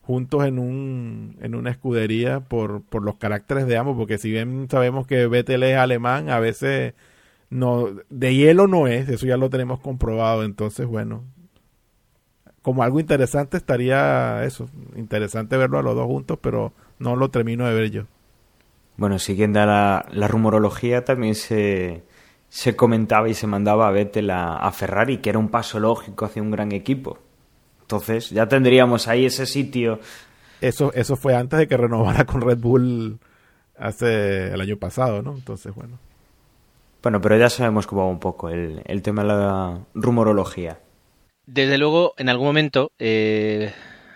juntos 0.02 0.46
en 0.46 0.58
un 0.58 1.38
en 1.42 1.56
una 1.56 1.72
escudería 1.72 2.40
por, 2.40 2.84
por 2.84 3.04
los 3.04 3.18
caracteres 3.18 3.68
de 3.68 3.76
ambos, 3.76 3.98
porque 3.98 4.18
si 4.18 4.32
bien 4.32 4.68
sabemos 4.72 5.06
que 5.08 5.28
Vettel 5.28 5.64
es 5.64 5.76
alemán, 5.76 6.30
a 6.30 6.40
veces 6.40 6.94
no 7.50 7.90
de 8.10 8.34
hielo 8.34 8.68
no 8.68 8.88
es, 8.88 9.10
eso 9.10 9.26
ya 9.26 9.36
lo 9.36 9.50
tenemos 9.50 9.82
comprobado, 9.82 10.46
entonces 10.46 10.88
bueno, 10.88 11.26
como 12.62 12.84
algo 12.84 13.00
interesante 13.00 13.58
estaría 13.58 14.44
eso, 14.44 14.70
interesante 14.96 15.58
verlo 15.58 15.80
a 15.80 15.84
los 15.84 15.96
dos 15.96 16.06
juntos, 16.06 16.38
pero 16.42 16.74
no 17.00 17.16
lo 17.16 17.30
termino 17.30 17.68
de 17.68 17.74
ver 17.74 17.92
yo. 17.92 18.04
Bueno, 18.98 19.18
siguiendo 19.20 19.66
la, 19.66 20.06
la 20.12 20.28
rumorología, 20.28 21.04
también 21.04 21.34
se, 21.36 22.04
se 22.52 22.76
comentaba 22.76 23.30
y 23.30 23.34
se 23.34 23.48
mandaba 23.48 23.88
a 23.88 23.92
Vettel 23.92 24.30
a, 24.30 24.70
Ferrari, 24.74 25.20
que 25.20 25.30
era 25.30 25.40
un 25.40 25.48
paso 25.48 25.80
lógico 25.80 26.26
hacia 26.26 26.42
un 26.42 26.52
gran 26.52 26.74
equipo. 26.74 27.18
Entonces 27.80 28.30
ya 28.30 28.48
tendríamos 28.48 29.08
ahí 29.08 29.26
ese 29.26 29.46
sitio. 29.46 30.02
Eso, 30.60 30.92
eso 30.94 31.16
fue 31.16 31.34
antes 31.34 31.58
de 31.58 31.68
que 31.70 31.78
renovara 31.78 32.26
con 32.26 32.42
Red 32.42 32.60
Bull 32.60 33.20
hace 33.78 34.54
el 34.54 34.60
año 34.60 34.76
pasado, 34.76 35.22
¿no? 35.22 35.34
Entonces, 35.34 35.74
bueno. 35.74 35.98
Bueno, 37.02 37.22
pero 37.22 37.38
ya 37.38 37.50
sabemos 37.50 37.88
cómo 37.88 38.04
va 38.04 38.12
un 38.12 38.20
poco 38.20 38.50
el, 38.50 38.82
el 38.86 39.02
tema 39.02 39.24
de 39.24 39.30
la 39.30 39.80
rumorología. 39.94 40.78
Desde 41.54 41.78
luego, 41.78 42.14
en 42.18 42.30
algún 42.30 42.48
momento 42.48 42.94
eh, 42.98 43.74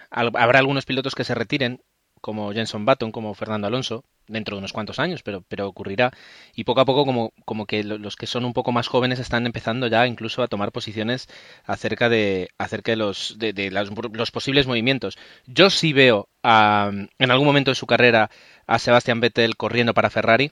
habrá 0.09 0.59
algunos 0.59 0.85
pilotos 0.85 1.15
que 1.15 1.25
se 1.25 1.35
retiren, 1.35 1.81
como 2.21 2.53
Jenson 2.53 2.85
Button, 2.85 3.11
como 3.11 3.33
Fernando 3.33 3.67
Alonso, 3.67 4.05
dentro 4.25 4.55
de 4.55 4.59
unos 4.59 4.71
cuantos 4.71 4.99
años, 4.99 5.21
pero, 5.21 5.43
pero 5.49 5.67
ocurrirá. 5.67 6.11
Y 6.55 6.63
poco 6.63 6.79
a 6.79 6.85
poco, 6.85 7.05
como, 7.05 7.33
como 7.43 7.65
que 7.65 7.83
los 7.83 8.15
que 8.15 8.25
son 8.25 8.45
un 8.45 8.53
poco 8.53 8.71
más 8.71 8.87
jóvenes 8.87 9.19
están 9.19 9.45
empezando 9.45 9.87
ya 9.87 10.07
incluso 10.07 10.43
a 10.43 10.47
tomar 10.47 10.71
posiciones 10.71 11.27
acerca 11.65 12.07
de, 12.07 12.47
acerca 12.57 12.93
de, 12.93 12.95
los, 12.95 13.35
de, 13.37 13.69
los, 13.69 14.31
posibles 14.31 14.65
movimientos. 14.65 15.17
Yo 15.45 15.69
sí 15.69 15.91
veo 15.91 16.29
en 16.41 17.31
algún 17.31 17.47
momento 17.47 17.71
de 17.71 17.75
su 17.75 17.85
carrera 17.85 18.29
a 18.65 18.79
Sebastian 18.79 19.19
Vettel 19.19 19.57
corriendo 19.57 19.93
para 19.93 20.09
Ferrari. 20.09 20.51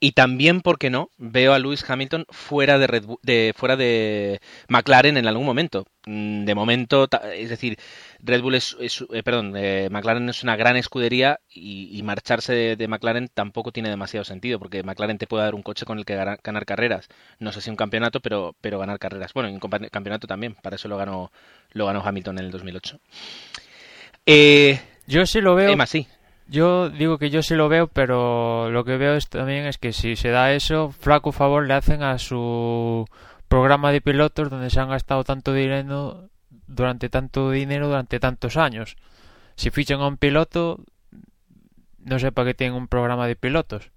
Y 0.00 0.12
también, 0.12 0.60
¿por 0.60 0.78
qué 0.78 0.90
no? 0.90 1.10
Veo 1.18 1.54
a 1.54 1.58
Lewis 1.58 1.88
Hamilton 1.88 2.26
fuera 2.28 2.78
de, 2.78 2.86
Red 2.86 3.04
de, 3.22 3.52
fuera 3.56 3.76
de 3.76 4.40
McLaren 4.68 5.16
en 5.16 5.26
algún 5.26 5.46
momento. 5.46 5.86
Mm, 6.06 6.44
de 6.44 6.54
momento, 6.54 7.08
es 7.34 7.48
decir, 7.48 7.78
Red 8.20 8.42
Bull 8.42 8.56
es, 8.56 8.76
eh, 9.12 9.22
perdón, 9.22 9.54
eh, 9.56 9.88
McLaren 9.90 10.28
es 10.28 10.42
una 10.42 10.56
gran 10.56 10.76
escudería 10.76 11.40
y, 11.48 12.00
marcharse 12.02 12.76
de, 12.76 12.88
McLaren 12.88 13.28
tampoco 13.28 13.72
tiene 13.72 13.88
demasiado 13.88 14.24
sentido 14.24 14.58
porque 14.58 14.82
McLaren 14.82 15.18
te 15.18 15.26
puede 15.26 15.44
dar 15.44 15.54
un 15.54 15.62
coche 15.62 15.84
con 15.84 15.98
el 15.98 16.04
que 16.04 16.16
ganar, 16.16 16.66
carreras. 16.66 17.08
No 17.38 17.52
sé 17.52 17.60
si 17.60 17.70
un 17.70 17.76
campeonato, 17.76 18.20
pero, 18.20 18.54
pero 18.60 18.78
ganar 18.78 18.98
carreras. 18.98 19.32
Bueno, 19.32 19.48
en 19.48 19.54
un 19.54 19.60
campeonato 19.60 20.26
también. 20.26 20.54
Para 20.54 20.76
eso 20.76 20.88
lo 20.88 20.96
ganó, 20.96 21.32
lo 21.72 21.86
ganó 21.86 22.02
Hamilton 22.04 22.38
en 22.38 22.44
el 22.46 22.50
2008. 22.50 22.98
Eh, 24.26 24.80
Yo 25.06 25.26
sí 25.26 25.40
lo 25.40 25.54
veo. 25.54 25.70
Emma, 25.70 25.86
sí. 25.86 26.06
Yo 26.48 26.90
digo 26.90 27.18
que 27.18 27.30
yo 27.30 27.42
sí 27.42 27.54
lo 27.54 27.68
veo, 27.68 27.86
pero 27.86 28.70
lo 28.70 28.84
que 28.84 28.96
veo 28.96 29.18
también 29.30 29.66
es 29.66 29.78
que 29.78 29.92
si 29.92 30.16
se 30.16 30.30
da 30.30 30.52
eso, 30.52 30.90
flaco 30.90 31.32
favor 31.32 31.66
le 31.66 31.74
hacen 31.74 32.02
a 32.02 32.18
su 32.18 33.06
programa 33.48 33.92
de 33.92 34.00
pilotos 34.00 34.50
donde 34.50 34.70
se 34.70 34.80
han 34.80 34.88
gastado 34.88 35.24
tanto 35.24 35.52
dinero 35.52 36.28
durante 36.66 37.08
tanto 37.08 37.50
dinero 37.50 37.88
durante 37.88 38.20
tantos 38.20 38.56
años. 38.56 38.96
Si 39.56 39.70
fichan 39.70 40.00
a 40.00 40.08
un 40.08 40.16
piloto, 40.16 40.80
no 41.98 42.18
sé 42.18 42.32
para 42.32 42.48
qué 42.48 42.54
tienen 42.54 42.76
un 42.76 42.88
programa 42.88 43.26
de 43.26 43.36
pilotos. 43.36 43.90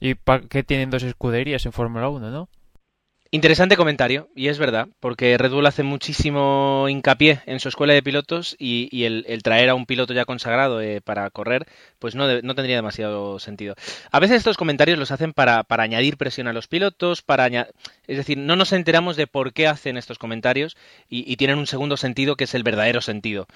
Y 0.00 0.14
para 0.14 0.42
qué 0.48 0.64
tienen 0.64 0.90
dos 0.90 1.02
escuderías 1.02 1.64
en 1.66 1.72
Fórmula 1.72 2.08
1, 2.08 2.30
¿no? 2.30 2.48
Interesante 3.34 3.76
comentario, 3.76 4.28
y 4.36 4.46
es 4.46 4.58
verdad, 4.58 4.86
porque 5.00 5.36
Red 5.36 5.50
Bull 5.50 5.66
hace 5.66 5.82
muchísimo 5.82 6.86
hincapié 6.88 7.40
en 7.46 7.58
su 7.58 7.68
escuela 7.68 7.92
de 7.92 8.00
pilotos 8.00 8.54
y, 8.60 9.02
el, 9.02 9.42
traer 9.42 9.70
a 9.70 9.74
un 9.74 9.86
piloto 9.86 10.14
ya 10.14 10.24
consagrado 10.24 10.80
eh, 10.80 11.00
para 11.00 11.28
correr, 11.30 11.66
pues 11.98 12.14
no, 12.14 12.28
no, 12.42 12.54
tendría 12.54 12.76
demasiado 12.76 13.40
sentido. 13.40 13.74
A 14.12 14.20
veces 14.20 14.36
estos 14.36 14.56
comentarios 14.56 15.00
los 15.00 15.10
hacen 15.10 15.32
para, 15.32 15.64
para 15.64 15.82
añadir 15.82 16.16
presión 16.16 16.46
a 16.46 16.52
los 16.52 16.68
pilotos, 16.68 17.22
para 17.22 17.48
es 17.48 18.16
decir, 18.16 18.38
no 18.38 18.54
nos 18.54 18.72
enteramos 18.72 19.16
de 19.16 19.26
por 19.26 19.52
qué 19.52 19.66
hacen 19.66 19.96
estos 19.96 20.20
comentarios 20.20 20.76
y, 21.08 21.34
tienen 21.34 21.58
un 21.58 21.66
segundo 21.66 21.96
sentido 21.96 22.36
que 22.36 22.44
es 22.44 22.54
el 22.54 22.62
verdadero 22.62 23.00
sentido. 23.00 23.48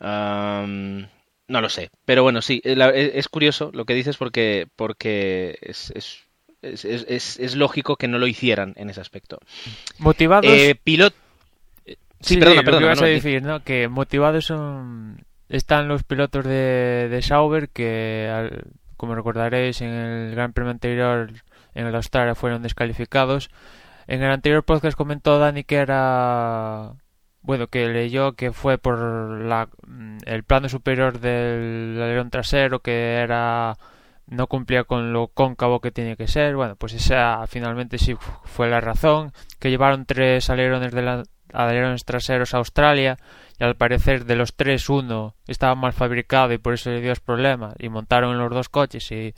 no 0.00 1.60
lo 1.60 1.68
sé, 1.68 1.90
pero 2.06 2.22
bueno, 2.22 2.40
sí, 2.40 2.62
es, 2.64 3.28
curioso 3.28 3.70
lo 3.74 3.84
que 3.84 3.92
dices 3.92 4.16
porque, 4.16 4.68
porque 4.74 5.58
es, 5.60 5.92
es, 6.62 6.84
es, 7.38 7.56
lógico 7.56 7.96
que 7.96 8.08
no 8.08 8.18
lo 8.18 8.26
hicieran 8.26 8.74
en 8.76 8.90
ese 8.90 9.00
aspecto. 9.00 9.38
Motivados. 9.98 10.50
Eh, 10.50 10.74
pilot... 10.82 11.14
Sí, 12.20 12.36
perdona, 12.36 12.62
perdona. 12.62 12.94
Que 12.94 13.04
a 13.04 13.06
decir, 13.06 13.42
¿no? 13.42 13.62
Que 13.62 13.88
motivados 13.88 14.46
son... 14.46 15.24
están 15.48 15.88
los 15.88 16.02
pilotos 16.02 16.44
de, 16.44 17.08
de 17.10 17.22
Sauber 17.22 17.68
que, 17.68 18.50
como 18.96 19.14
recordaréis, 19.14 19.80
en 19.80 19.90
el 19.90 20.34
Gran 20.34 20.52
Premio 20.52 20.72
anterior 20.72 21.30
en 21.74 21.86
el 21.86 21.94
Australia 21.94 22.34
fueron 22.34 22.62
descalificados. 22.62 23.50
En 24.08 24.22
el 24.22 24.30
anterior 24.30 24.64
podcast 24.64 24.96
comentó 24.96 25.38
Dani 25.38 25.64
que 25.64 25.76
era 25.76 26.94
bueno, 27.40 27.68
que 27.68 27.88
leyó 27.88 28.32
que 28.32 28.52
fue 28.52 28.78
por 28.78 28.98
la, 29.40 29.68
el 30.26 30.42
plano 30.44 30.68
superior 30.68 31.20
del 31.20 32.00
alerón 32.00 32.30
trasero, 32.30 32.80
que 32.80 33.14
era 33.14 33.78
no 34.28 34.46
cumplía 34.46 34.84
con 34.84 35.12
lo 35.12 35.28
cóncavo 35.28 35.80
que 35.80 35.90
tiene 35.90 36.16
que 36.16 36.28
ser. 36.28 36.56
Bueno, 36.56 36.76
pues 36.76 36.94
esa 36.94 37.46
finalmente 37.46 37.98
sí 37.98 38.16
fue 38.44 38.68
la 38.68 38.80
razón. 38.80 39.32
Que 39.58 39.70
llevaron 39.70 40.04
tres 40.06 40.50
alerones, 40.50 40.92
de 40.92 41.02
la, 41.02 41.22
alerones 41.52 42.04
traseros 42.04 42.54
a 42.54 42.58
Australia 42.58 43.16
y 43.58 43.64
al 43.64 43.76
parecer 43.76 44.24
de 44.24 44.36
los 44.36 44.54
tres 44.54 44.88
uno 44.88 45.34
estaba 45.46 45.74
mal 45.74 45.92
fabricado 45.92 46.52
y 46.52 46.58
por 46.58 46.74
eso 46.74 46.90
le 46.90 47.00
dio 47.00 47.12
problemas 47.24 47.74
y 47.78 47.88
montaron 47.88 48.38
los 48.38 48.50
dos 48.50 48.68
coches 48.68 49.10
y 49.10 49.34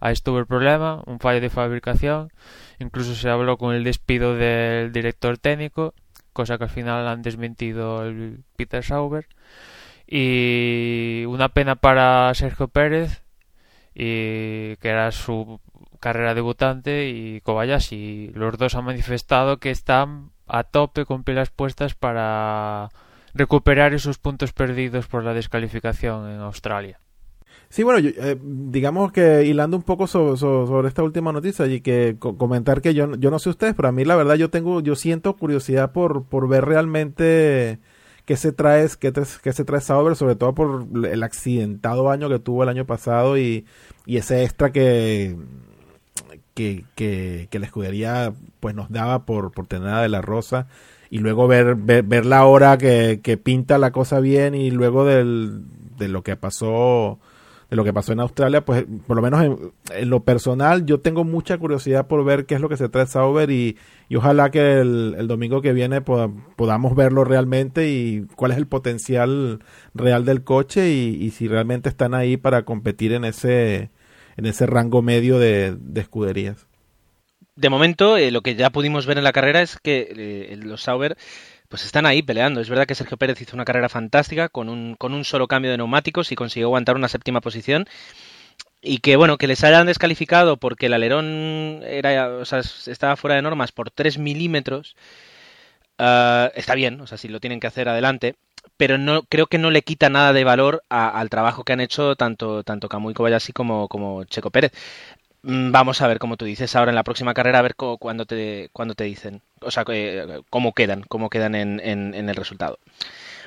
ahí 0.00 0.12
estuvo 0.12 0.38
el 0.38 0.46
problema, 0.46 1.02
un 1.06 1.20
fallo 1.20 1.40
de 1.40 1.50
fabricación. 1.50 2.32
Incluso 2.78 3.14
se 3.14 3.28
habló 3.28 3.58
con 3.58 3.74
el 3.74 3.84
despido 3.84 4.34
del 4.34 4.92
director 4.92 5.38
técnico, 5.38 5.94
cosa 6.32 6.58
que 6.58 6.64
al 6.64 6.70
final 6.70 7.06
han 7.06 7.22
desmentido 7.22 8.04
el 8.04 8.42
Peter 8.56 8.82
Sauber. 8.82 9.28
Y 10.06 11.24
una 11.28 11.50
pena 11.50 11.76
para 11.76 12.34
Sergio 12.34 12.66
Pérez, 12.66 13.22
y 13.94 14.76
que 14.76 14.88
era 14.88 15.12
su 15.12 15.60
carrera 16.00 16.34
debutante 16.34 17.08
y 17.08 17.40
Kobayashi. 17.42 18.32
Los 18.34 18.58
dos 18.58 18.74
han 18.74 18.84
manifestado 18.84 19.58
que 19.58 19.70
están 19.70 20.30
a 20.46 20.64
tope 20.64 21.04
con 21.04 21.24
pilas 21.24 21.50
puestas 21.50 21.94
para 21.94 22.88
recuperar 23.34 23.94
esos 23.94 24.18
puntos 24.18 24.52
perdidos 24.52 25.06
por 25.06 25.24
la 25.24 25.34
descalificación 25.34 26.28
en 26.30 26.40
Australia. 26.40 26.98
Sí, 27.68 27.84
bueno, 27.84 28.00
eh, 28.04 28.36
digamos 28.42 29.12
que 29.12 29.44
hilando 29.44 29.76
un 29.76 29.84
poco 29.84 30.08
sobre, 30.08 30.88
esta 30.88 31.04
última 31.04 31.32
noticia 31.32 31.66
y 31.66 31.80
que 31.80 32.16
comentar 32.18 32.80
que 32.80 32.94
yo, 32.94 33.14
yo 33.14 33.30
no 33.30 33.38
sé 33.38 33.48
ustedes, 33.50 33.74
pero 33.76 33.88
a 33.88 33.92
mí 33.92 34.04
la 34.04 34.16
verdad 34.16 34.34
yo 34.34 34.50
tengo, 34.50 34.80
yo 34.80 34.96
siento 34.96 35.36
curiosidad 35.36 35.92
por, 35.92 36.24
por 36.24 36.48
ver 36.48 36.64
realmente 36.64 37.78
qué 38.30 38.36
se 38.36 38.52
trae, 38.52 38.86
qué, 39.00 39.52
se 39.52 39.64
trae 39.64 39.80
Sauber, 39.80 40.14
sobre 40.14 40.36
todo 40.36 40.54
por 40.54 40.86
el 41.04 41.22
accidentado 41.24 42.12
año 42.12 42.28
que 42.28 42.38
tuvo 42.38 42.62
el 42.62 42.68
año 42.68 42.86
pasado 42.86 43.36
y, 43.36 43.66
y 44.06 44.18
ese 44.18 44.44
extra 44.44 44.70
que, 44.70 45.36
que, 46.54 46.84
que, 46.94 47.58
la 47.58 47.66
escudería 47.66 48.32
pues 48.60 48.76
nos 48.76 48.88
daba 48.88 49.26
por, 49.26 49.50
por 49.50 49.66
tener 49.66 49.88
a 49.88 50.02
De 50.02 50.08
La 50.08 50.22
Rosa 50.22 50.68
y 51.10 51.18
luego 51.18 51.48
ver, 51.48 51.74
ver, 51.74 52.24
la 52.24 52.46
hora 52.46 52.78
que, 52.78 53.18
que, 53.20 53.36
pinta 53.36 53.78
la 53.78 53.90
cosa 53.90 54.20
bien 54.20 54.54
y 54.54 54.70
luego 54.70 55.04
del, 55.04 55.64
de 55.98 56.06
lo 56.06 56.22
que 56.22 56.36
pasó 56.36 57.18
de 57.70 57.76
lo 57.76 57.84
que 57.84 57.92
pasó 57.92 58.12
en 58.12 58.20
Australia, 58.20 58.64
pues 58.64 58.84
por 59.06 59.14
lo 59.16 59.22
menos 59.22 59.72
en, 59.94 60.10
lo 60.10 60.24
personal 60.24 60.84
yo 60.86 60.98
tengo 61.00 61.22
mucha 61.22 61.56
curiosidad 61.56 62.08
por 62.08 62.24
ver 62.24 62.44
qué 62.44 62.56
es 62.56 62.60
lo 62.60 62.68
que 62.68 62.76
se 62.76 62.88
trae 62.88 63.06
Sauber 63.06 63.48
y, 63.50 63.78
y 64.08 64.16
ojalá 64.16 64.50
que 64.50 64.80
el, 64.80 65.28
domingo 65.28 65.62
que 65.62 65.72
viene 65.72 66.00
podamos 66.00 66.96
verlo 66.96 67.22
realmente 67.22 67.88
y 67.88 68.26
cuál 68.34 68.50
es 68.50 68.58
el 68.58 68.66
potencial 68.66 69.60
real 69.94 70.24
del 70.24 70.42
coche 70.42 70.90
y, 70.90 71.30
si 71.30 71.46
realmente 71.46 71.88
están 71.88 72.12
ahí 72.12 72.36
para 72.36 72.64
competir 72.64 73.12
en 73.12 73.24
ese, 73.24 73.90
en 74.36 74.46
ese 74.46 74.66
rango 74.66 75.00
medio 75.00 75.38
de, 75.38 75.76
escuderías. 75.94 76.66
De 77.54 77.68
momento, 77.68 78.16
eh, 78.16 78.32
lo 78.32 78.40
que 78.40 78.56
ya 78.56 78.70
pudimos 78.70 79.06
ver 79.06 79.18
en 79.18 79.24
la 79.24 79.32
carrera 79.32 79.62
es 79.62 79.78
que 79.80 80.08
eh, 80.16 80.56
los 80.56 80.82
Sauber 80.82 81.16
pues 81.70 81.84
están 81.84 82.04
ahí 82.04 82.20
peleando. 82.20 82.60
Es 82.60 82.68
verdad 82.68 82.86
que 82.86 82.96
Sergio 82.96 83.16
Pérez 83.16 83.40
hizo 83.40 83.56
una 83.56 83.64
carrera 83.64 83.88
fantástica 83.88 84.48
con 84.48 84.68
un, 84.68 84.96
con 84.96 85.14
un 85.14 85.24
solo 85.24 85.46
cambio 85.48 85.70
de 85.70 85.76
neumáticos 85.78 86.32
y 86.32 86.34
consiguió 86.34 86.66
aguantar 86.66 86.96
una 86.96 87.08
séptima 87.08 87.40
posición. 87.40 87.86
Y 88.82 88.98
que 88.98 89.16
bueno, 89.16 89.38
que 89.38 89.46
les 89.46 89.62
hayan 89.62 89.86
descalificado 89.86 90.56
porque 90.56 90.86
el 90.86 90.94
alerón 90.94 91.82
era, 91.84 92.28
o 92.38 92.44
sea, 92.44 92.60
estaba 92.60 93.16
fuera 93.16 93.36
de 93.36 93.42
normas 93.42 93.72
por 93.72 93.90
3 93.90 94.18
milímetros, 94.18 94.96
ah, 95.98 96.50
está 96.54 96.74
bien, 96.74 97.00
o 97.00 97.06
sea, 97.06 97.18
si 97.18 97.28
lo 97.28 97.40
tienen 97.40 97.60
que 97.60 97.66
hacer 97.66 97.88
adelante, 97.88 98.36
pero 98.76 98.98
no 98.98 99.22
creo 99.24 99.46
que 99.46 99.58
no 99.58 99.70
le 99.70 99.82
quita 99.82 100.08
nada 100.10 100.32
de 100.32 100.44
valor 100.44 100.82
al 100.88 101.30
trabajo 101.30 101.64
que 101.64 101.72
han 101.74 101.80
hecho 101.80 102.16
tanto, 102.16 102.64
tanto 102.64 102.88
Kamui 102.88 103.14
Kobayashi 103.14 103.52
como, 103.52 103.88
como 103.88 104.24
Checo 104.24 104.50
Pérez. 104.50 104.72
Mm, 105.42 105.72
vamos 105.72 106.02
a 106.02 106.06
ver, 106.06 106.18
como 106.18 106.36
tú 106.36 106.44
dices, 106.44 106.76
ahora 106.76 106.90
en 106.90 106.94
la 106.94 107.02
próxima 107.04 107.32
carrera, 107.32 107.60
a 107.60 107.62
ver 107.62 107.74
cuándo 107.74 108.26
te, 108.26 108.68
cuando 108.72 108.94
te 108.94 109.04
dicen, 109.04 109.40
o 109.62 109.70
sea, 109.70 109.84
cómo 110.50 110.72
quedan, 110.74 111.02
cómo 111.08 111.30
quedan 111.30 111.54
en, 111.54 111.80
en, 111.80 112.28
el 112.28 112.36
resultado. 112.36 112.78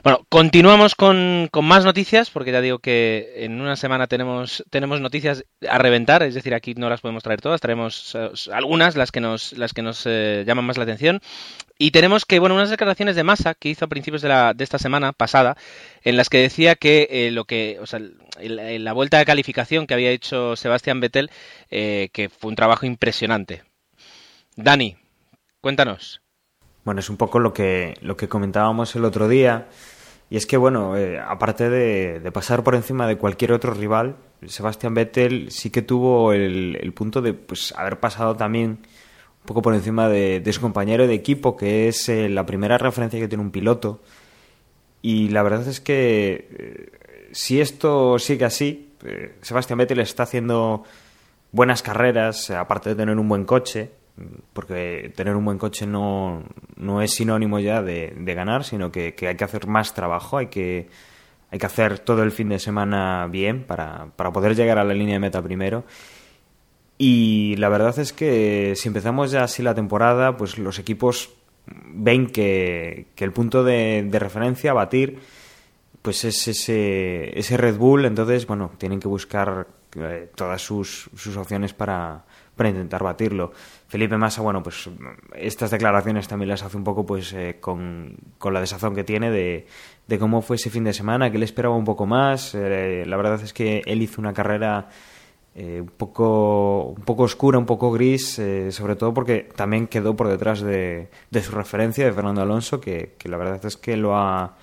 Bueno, 0.04 0.26
continuamos 0.28 0.96
con, 0.96 1.48
con, 1.52 1.66
más 1.66 1.86
noticias, 1.86 2.30
porque 2.32 2.52
ya 2.52 2.62
digo 2.62 2.80
que 2.80 3.34
en 3.38 3.62
una 3.62 3.76
semana 3.76 4.08
tenemos, 4.08 4.64
tenemos 4.70 5.02
noticias 5.02 5.46
a 5.70 5.78
reventar, 5.78 6.24
es 6.24 6.34
decir, 6.34 6.54
aquí 6.56 6.74
no 6.74 6.90
las 6.90 7.02
podemos 7.02 7.24
traer 7.24 7.42
todas, 7.42 7.62
traemos 7.62 8.16
eh, 8.16 8.32
algunas, 8.52 8.96
las 8.96 9.12
que 9.12 9.22
nos, 9.22 9.54
las 9.54 9.74
que 9.74 9.84
nos 9.84 10.04
eh, 10.06 10.44
llaman 10.48 10.66
más 10.66 10.78
la 10.78 10.84
atención. 10.84 11.22
Y 11.84 11.92
tenemos 11.92 12.26
que, 12.26 12.40
bueno, 12.40 12.56
unas 12.56 12.70
declaraciones 12.70 13.16
de 13.16 13.24
Massa 13.24 13.56
que 13.56 13.70
hizo 13.70 13.86
a 13.86 13.90
principios 13.90 14.22
de, 14.22 14.30
la, 14.30 14.54
de 14.54 14.64
esta 14.64 14.80
semana 14.80 15.12
pasada, 15.12 15.58
en 16.04 16.16
las 16.16 16.30
que 16.30 16.38
decía 16.38 16.76
que 16.76 17.08
eh, 17.10 17.32
lo 17.32 17.46
que, 17.46 17.78
o 17.82 17.86
sea, 17.86 18.00
la 18.40 18.94
vuelta 18.94 19.18
de 19.18 19.26
calificación 19.26 19.86
que 19.86 19.94
había 19.94 20.12
hecho 20.12 20.56
Sebastián 20.56 21.00
Vettel, 21.00 21.30
que 21.70 22.32
fue 22.40 22.50
un 22.50 22.56
trabajo 22.56 22.86
impresionante. 22.86 23.64
Dani, 24.56 24.96
cuéntanos. 25.62 26.22
Bueno, 26.84 27.00
es 27.00 27.10
un 27.10 27.18
poco 27.18 27.40
lo 27.40 27.54
que, 27.54 27.96
lo 28.02 28.18
que 28.18 28.28
comentábamos 28.28 28.96
el 28.96 29.06
otro 29.06 29.28
día. 29.28 29.68
Y 30.30 30.38
es 30.38 30.46
que, 30.46 30.58
bueno, 30.58 30.98
eh, 30.98 31.20
aparte 31.20 31.70
de, 31.70 32.32
pasar 32.32 32.64
por 32.64 32.76
encima 32.76 33.08
de 33.08 33.18
cualquier 33.18 33.52
otro 33.54 33.74
rival, 33.74 34.16
Sebastián 34.48 34.94
Vettel 34.94 35.52
sí 35.52 35.70
que 35.70 35.82
tuvo 35.82 36.34
el, 36.34 36.92
punto 36.94 37.22
de 37.22 37.34
pues 37.34 37.74
haber 37.78 38.00
pasado 38.00 38.36
también 38.36 38.80
un 39.44 39.48
poco 39.48 39.62
por 39.62 39.76
encima 39.76 40.08
de, 40.08 40.42
su 40.54 40.62
compañero 40.62 41.06
de 41.06 41.14
equipo, 41.14 41.58
que 41.58 41.90
es 41.90 42.08
eh, 42.08 42.30
la 42.30 42.46
primera 42.46 42.78
referencia 42.78 43.20
que 43.20 43.28
tiene 43.28 43.44
un 43.44 43.52
piloto. 43.52 44.02
Y 45.02 45.28
la 45.30 45.44
verdad 45.44 45.68
es 45.68 45.82
que 45.82 46.48
eh, 46.58 47.30
si 47.34 47.60
esto 47.60 48.18
sigue 48.20 48.46
así, 48.46 48.94
Sebastián 49.42 49.80
Vettel 49.80 50.00
está 50.00 50.24
haciendo 50.24 50.84
buenas 51.52 51.82
carreras, 51.84 52.50
aparte 52.52 52.92
de 52.92 52.96
tener 52.96 53.18
un 53.18 53.28
buen 53.28 53.44
coche, 53.44 53.92
porque 54.54 55.12
tener 55.16 55.36
un 55.36 55.44
buen 55.44 55.58
coche 55.58 55.86
no, 55.86 56.44
no 56.78 57.02
es 57.02 57.14
sinónimo 57.14 57.60
ya 57.60 57.82
de, 57.82 58.14
ganar, 58.18 58.64
sino 58.64 58.92
que, 58.92 59.14
hay 59.28 59.36
que 59.36 59.44
hacer 59.44 59.68
más 59.68 59.94
trabajo, 59.94 60.38
hay 60.38 60.48
que, 60.48 60.88
hay 61.52 61.60
que 61.60 61.66
hacer 61.66 62.00
todo 62.00 62.24
el 62.24 62.32
fin 62.32 62.48
de 62.48 62.60
semana 62.60 63.28
bien 63.28 63.64
para, 63.66 64.08
para 64.16 64.32
poder 64.32 64.56
llegar 64.56 64.78
a 64.78 64.86
la 64.86 64.94
línea 64.94 65.16
de 65.16 65.20
meta 65.20 65.42
primero. 65.42 65.84
Y 67.06 67.58
la 67.58 67.68
verdad 67.68 68.00
es 68.00 68.14
que 68.14 68.76
si 68.78 68.88
empezamos 68.88 69.32
ya 69.32 69.44
así 69.44 69.62
la 69.62 69.76
temporada, 69.76 70.38
pues 70.38 70.58
los 70.58 70.80
equipos 70.80 71.32
ven 71.66 72.28
que, 72.28 73.08
que 73.14 73.26
el 73.26 73.34
punto 73.34 73.66
de, 73.66 74.08
de, 74.10 74.20
referencia 74.20 74.72
batir 74.72 75.20
pues 76.02 76.24
es 76.24 76.48
ese, 76.48 77.38
ese 77.38 77.58
Red 77.58 77.76
Bull, 77.76 78.06
entonces 78.06 78.48
bueno, 78.48 78.72
tienen 78.78 79.02
que 79.02 79.10
buscar 79.10 79.68
eh, 79.98 80.30
todas 80.34 80.62
sus, 80.62 81.10
sus 81.14 81.36
opciones 81.36 81.74
para, 81.74 82.24
para 82.56 82.70
intentar 82.70 83.04
batirlo. 83.04 83.52
Felipe 83.90 84.16
Massa, 84.16 84.42
bueno, 84.42 84.64
pues 84.64 84.90
estas 85.36 85.72
declaraciones 85.72 86.30
también 86.30 86.48
las 86.48 86.64
hace 86.64 86.78
un 86.78 86.86
poco 86.86 87.06
pues 87.06 87.34
eh, 87.34 87.58
con, 87.60 88.16
la 88.50 88.62
desazón 88.62 88.96
que 88.96 89.04
tiene 89.04 89.30
de, 89.30 89.68
de, 90.08 90.20
cómo 90.20 90.42
fue 90.42 90.56
ese 90.56 90.70
fin 90.70 90.86
de 90.86 90.94
semana, 90.94 91.30
que 91.30 91.36
él 91.36 91.44
esperaba 91.44 91.76
un 91.76 91.84
poco 91.84 92.06
más. 92.06 92.56
Eh, 92.56 93.04
la 93.06 93.18
verdad 93.18 93.42
es 93.42 93.52
que 93.52 93.82
él 93.86 94.02
hizo 94.02 94.22
una 94.22 94.32
carrera 94.32 94.88
eh, 95.56 95.82
un, 95.82 95.88
poco, 95.88 96.94
un 96.98 97.04
poco 97.04 97.24
oscura, 97.24 97.58
un 97.58 97.66
poco 97.66 97.92
gris, 97.92 98.42
sobre 98.70 98.96
todo 98.96 99.14
porque 99.14 99.50
también 99.56 99.88
quedó 99.88 100.16
por 100.16 100.28
detrás 100.28 100.62
de, 100.62 101.10
de 101.30 101.42
su 101.42 101.52
referencia, 101.54 102.06
de 102.06 102.14
Fernando 102.14 102.42
Alonso, 102.42 102.80
que, 102.80 103.16
la 103.26 103.38
verdad 103.38 103.64
es 103.66 103.78
que 103.78 103.98
lo 103.98 104.18
ha, 104.18 104.56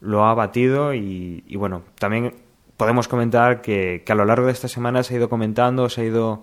lo 0.00 0.24
ha 0.24 0.34
batido 0.34 0.94
y, 0.94 1.44
y 1.46 1.56
bueno, 1.56 1.82
también 1.98 2.34
podemos 2.76 3.08
comentar 3.08 3.62
que, 3.62 4.02
que 4.04 4.12
a 4.12 4.14
lo 4.16 4.24
largo 4.24 4.46
de 4.46 4.52
esta 4.52 4.68
semana 4.68 5.02
se 5.02 5.14
ha 5.14 5.16
ido 5.18 5.28
comentando, 5.28 5.88
se 5.88 6.00
ha 6.00 6.04
ido 6.04 6.42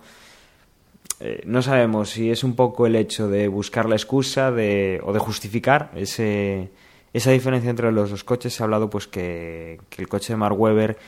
eh, 1.24 1.40
no 1.46 1.62
sabemos 1.62 2.10
si 2.10 2.32
es 2.32 2.42
un 2.42 2.56
poco 2.56 2.84
el 2.84 2.96
hecho 2.96 3.28
de 3.28 3.46
buscar 3.46 3.88
la 3.88 3.94
excusa 3.94 4.50
de, 4.50 5.00
o 5.04 5.12
de 5.12 5.20
justificar 5.20 5.92
ese, 5.94 6.72
esa 7.12 7.30
diferencia 7.30 7.70
entre 7.70 7.92
los 7.92 8.10
dos 8.10 8.24
coches. 8.24 8.52
Se 8.52 8.62
ha 8.62 8.64
hablado 8.64 8.90
pues 8.90 9.06
que, 9.06 9.78
el 9.98 10.08
coche 10.08 10.32
de 10.32 10.36
Mark 10.36 10.58
Webber 10.58 10.98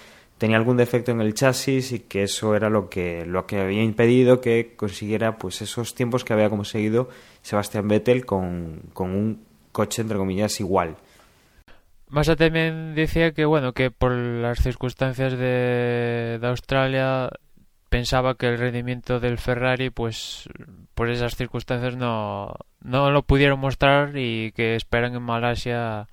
tenía 0.44 0.58
algún 0.58 0.76
defecto 0.76 1.10
en 1.10 1.22
el 1.22 1.32
chasis 1.32 1.92
y 1.92 2.00
que 2.00 2.24
eso 2.24 2.54
era 2.54 2.68
lo 2.68 2.90
que, 2.90 3.24
lo 3.24 3.46
que 3.46 3.62
había 3.62 3.82
impedido 3.82 4.42
que 4.42 4.74
consiguiera 4.76 5.38
pues 5.38 5.62
esos 5.62 5.94
tiempos 5.94 6.22
que 6.22 6.34
había 6.34 6.50
conseguido 6.50 7.08
Sebastián 7.40 7.88
Vettel 7.88 8.26
con, 8.26 8.82
con 8.92 9.12
un 9.12 9.42
coche 9.72 10.02
entre 10.02 10.18
comillas 10.18 10.60
igual. 10.60 10.96
Massa 12.10 12.36
también 12.36 12.94
decía 12.94 13.32
que 13.32 13.46
bueno 13.46 13.72
que 13.72 13.90
por 13.90 14.12
las 14.12 14.62
circunstancias 14.62 15.32
de, 15.32 16.36
de 16.38 16.46
Australia 16.46 17.30
pensaba 17.88 18.34
que 18.34 18.48
el 18.48 18.58
rendimiento 18.58 19.20
del 19.20 19.38
Ferrari, 19.38 19.88
pues 19.88 20.46
por 20.94 21.08
esas 21.08 21.36
circunstancias 21.36 21.96
no, 21.96 22.52
no 22.82 23.10
lo 23.10 23.22
pudieron 23.22 23.60
mostrar 23.60 24.18
y 24.18 24.52
que 24.52 24.74
esperan 24.74 25.14
en 25.14 25.22
Malasia 25.22 26.06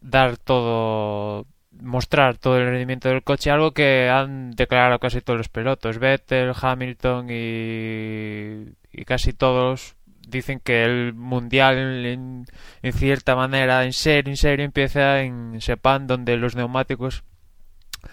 dar 0.00 0.36
todo, 0.36 1.46
mostrar 1.72 2.36
todo 2.38 2.58
el 2.58 2.66
rendimiento 2.66 3.08
del 3.08 3.22
coche, 3.22 3.50
algo 3.50 3.72
que 3.72 4.08
han 4.08 4.52
declarado 4.52 4.98
casi 4.98 5.20
todos 5.20 5.38
los 5.38 5.48
pilotos, 5.48 5.98
Vettel, 5.98 6.52
Hamilton 6.60 7.26
y, 7.30 9.04
casi 9.04 9.32
todos 9.32 9.96
dicen 10.26 10.60
que 10.60 10.84
el 10.84 11.14
mundial 11.14 12.06
en, 12.06 12.46
cierta 12.92 13.34
manera 13.34 13.84
en 13.84 13.92
serio, 13.92 14.30
en 14.30 14.36
serio 14.36 14.64
empieza 14.64 15.22
en 15.22 15.60
Sepan 15.60 16.06
donde 16.06 16.36
los 16.36 16.54
neumáticos 16.54 17.24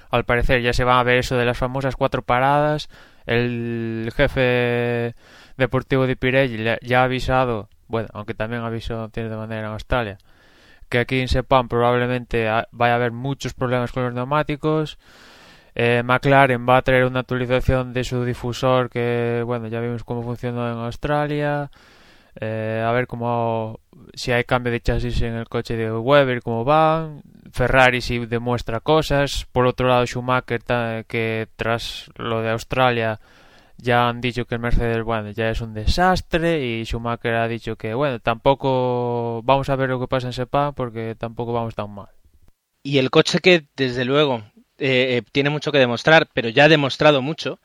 al 0.10 0.26
parecer 0.26 0.62
ya 0.62 0.74
se 0.74 0.84
va 0.84 1.00
a 1.00 1.04
ver 1.04 1.18
eso 1.18 1.38
de 1.38 1.46
las 1.46 1.58
famosas 1.58 1.96
cuatro 1.96 2.22
paradas. 2.22 2.90
El 3.26 4.12
jefe 4.16 5.16
deportivo 5.58 6.08
de 6.08 6.16
Pirelli 6.16 6.64
ya 6.82 7.02
ha 7.02 7.04
avisado, 7.04 7.70
bueno, 7.88 8.10
aunque 8.14 8.34
también 8.34 8.64
avisó 8.64 9.10
de 9.10 9.30
manera 9.30 9.68
en 9.68 9.74
Australia, 9.74 10.18
que 10.90 11.00
aquí 11.00 11.20
en 11.20 11.28
Sepang 11.28 11.68
probablemente 11.68 12.46
vaya 12.72 12.94
a 12.94 12.96
haber 12.96 13.12
muchos 13.12 13.54
problemas 13.54 13.92
con 13.92 14.04
los 14.04 14.14
neumáticos. 14.14 14.98
Eh, 15.76 16.02
McLaren 16.04 16.68
va 16.68 16.78
a 16.78 16.82
traer 16.82 17.06
una 17.06 17.20
actualización 17.20 17.94
de 17.94 18.04
su 18.04 18.26
difusor 18.26 18.90
que, 18.90 19.44
bueno, 19.46 19.68
ya 19.68 19.80
vimos 19.80 20.04
cómo 20.04 20.24
funcionó 20.24 20.68
en 20.72 20.78
Australia. 20.80 21.70
Eh, 22.40 22.84
a 22.86 22.92
ver 22.92 23.08
cómo 23.08 23.80
si 24.14 24.32
hay 24.32 24.44
cambio 24.44 24.72
de 24.72 24.82
chasis 24.82 25.22
en 25.22 25.34
el 25.34 25.48
coche 25.48 25.76
de 25.76 25.92
Weber, 25.92 26.42
cómo 26.42 26.64
van. 26.64 27.22
Ferrari 27.52 28.02
si 28.02 28.26
demuestra 28.26 28.80
cosas. 28.80 29.48
Por 29.52 29.66
otro 29.68 29.88
lado, 29.88 30.06
Schumacher, 30.06 30.62
que 31.08 31.48
tras 31.56 32.10
lo 32.16 32.42
de 32.42 32.52
Australia 32.52 33.20
ya 33.78 34.10
han 34.10 34.22
dicho 34.22 34.46
que 34.46 34.56
el 34.56 34.62
Mercedes, 34.62 35.04
bueno, 35.04 35.32
ya 35.32 35.50
es 35.50 35.62
un 35.62 35.74
desastre. 35.74 36.66
Y 36.66 36.86
Schumacher 36.86 37.36
ha 37.36 37.48
dicho 37.48 37.76
que, 37.76 37.94
bueno, 37.94 38.20
tampoco 38.20 39.42
vamos 39.44 39.70
a 39.70 39.76
ver 39.76 39.90
lo 39.90 40.00
que 40.00 40.08
pasa 40.08 40.28
en 40.28 40.34
Sepa 40.34 40.72
porque 40.72 41.16
tampoco 41.16 41.54
vamos 41.54 41.76
tan 41.76 41.92
mal. 41.92 42.10
Y 42.84 42.98
el 42.98 43.10
coche 43.10 43.40
que, 43.40 43.66
desde 43.76 44.06
luego, 44.06 44.44
eh, 44.78 45.22
tiene 45.32 45.50
mucho 45.50 45.72
que 45.72 45.80
demostrar, 45.80 46.28
pero 46.34 46.50
ya 46.50 46.66
ha 46.66 46.70
demostrado 46.70 47.22
mucho. 47.22 47.60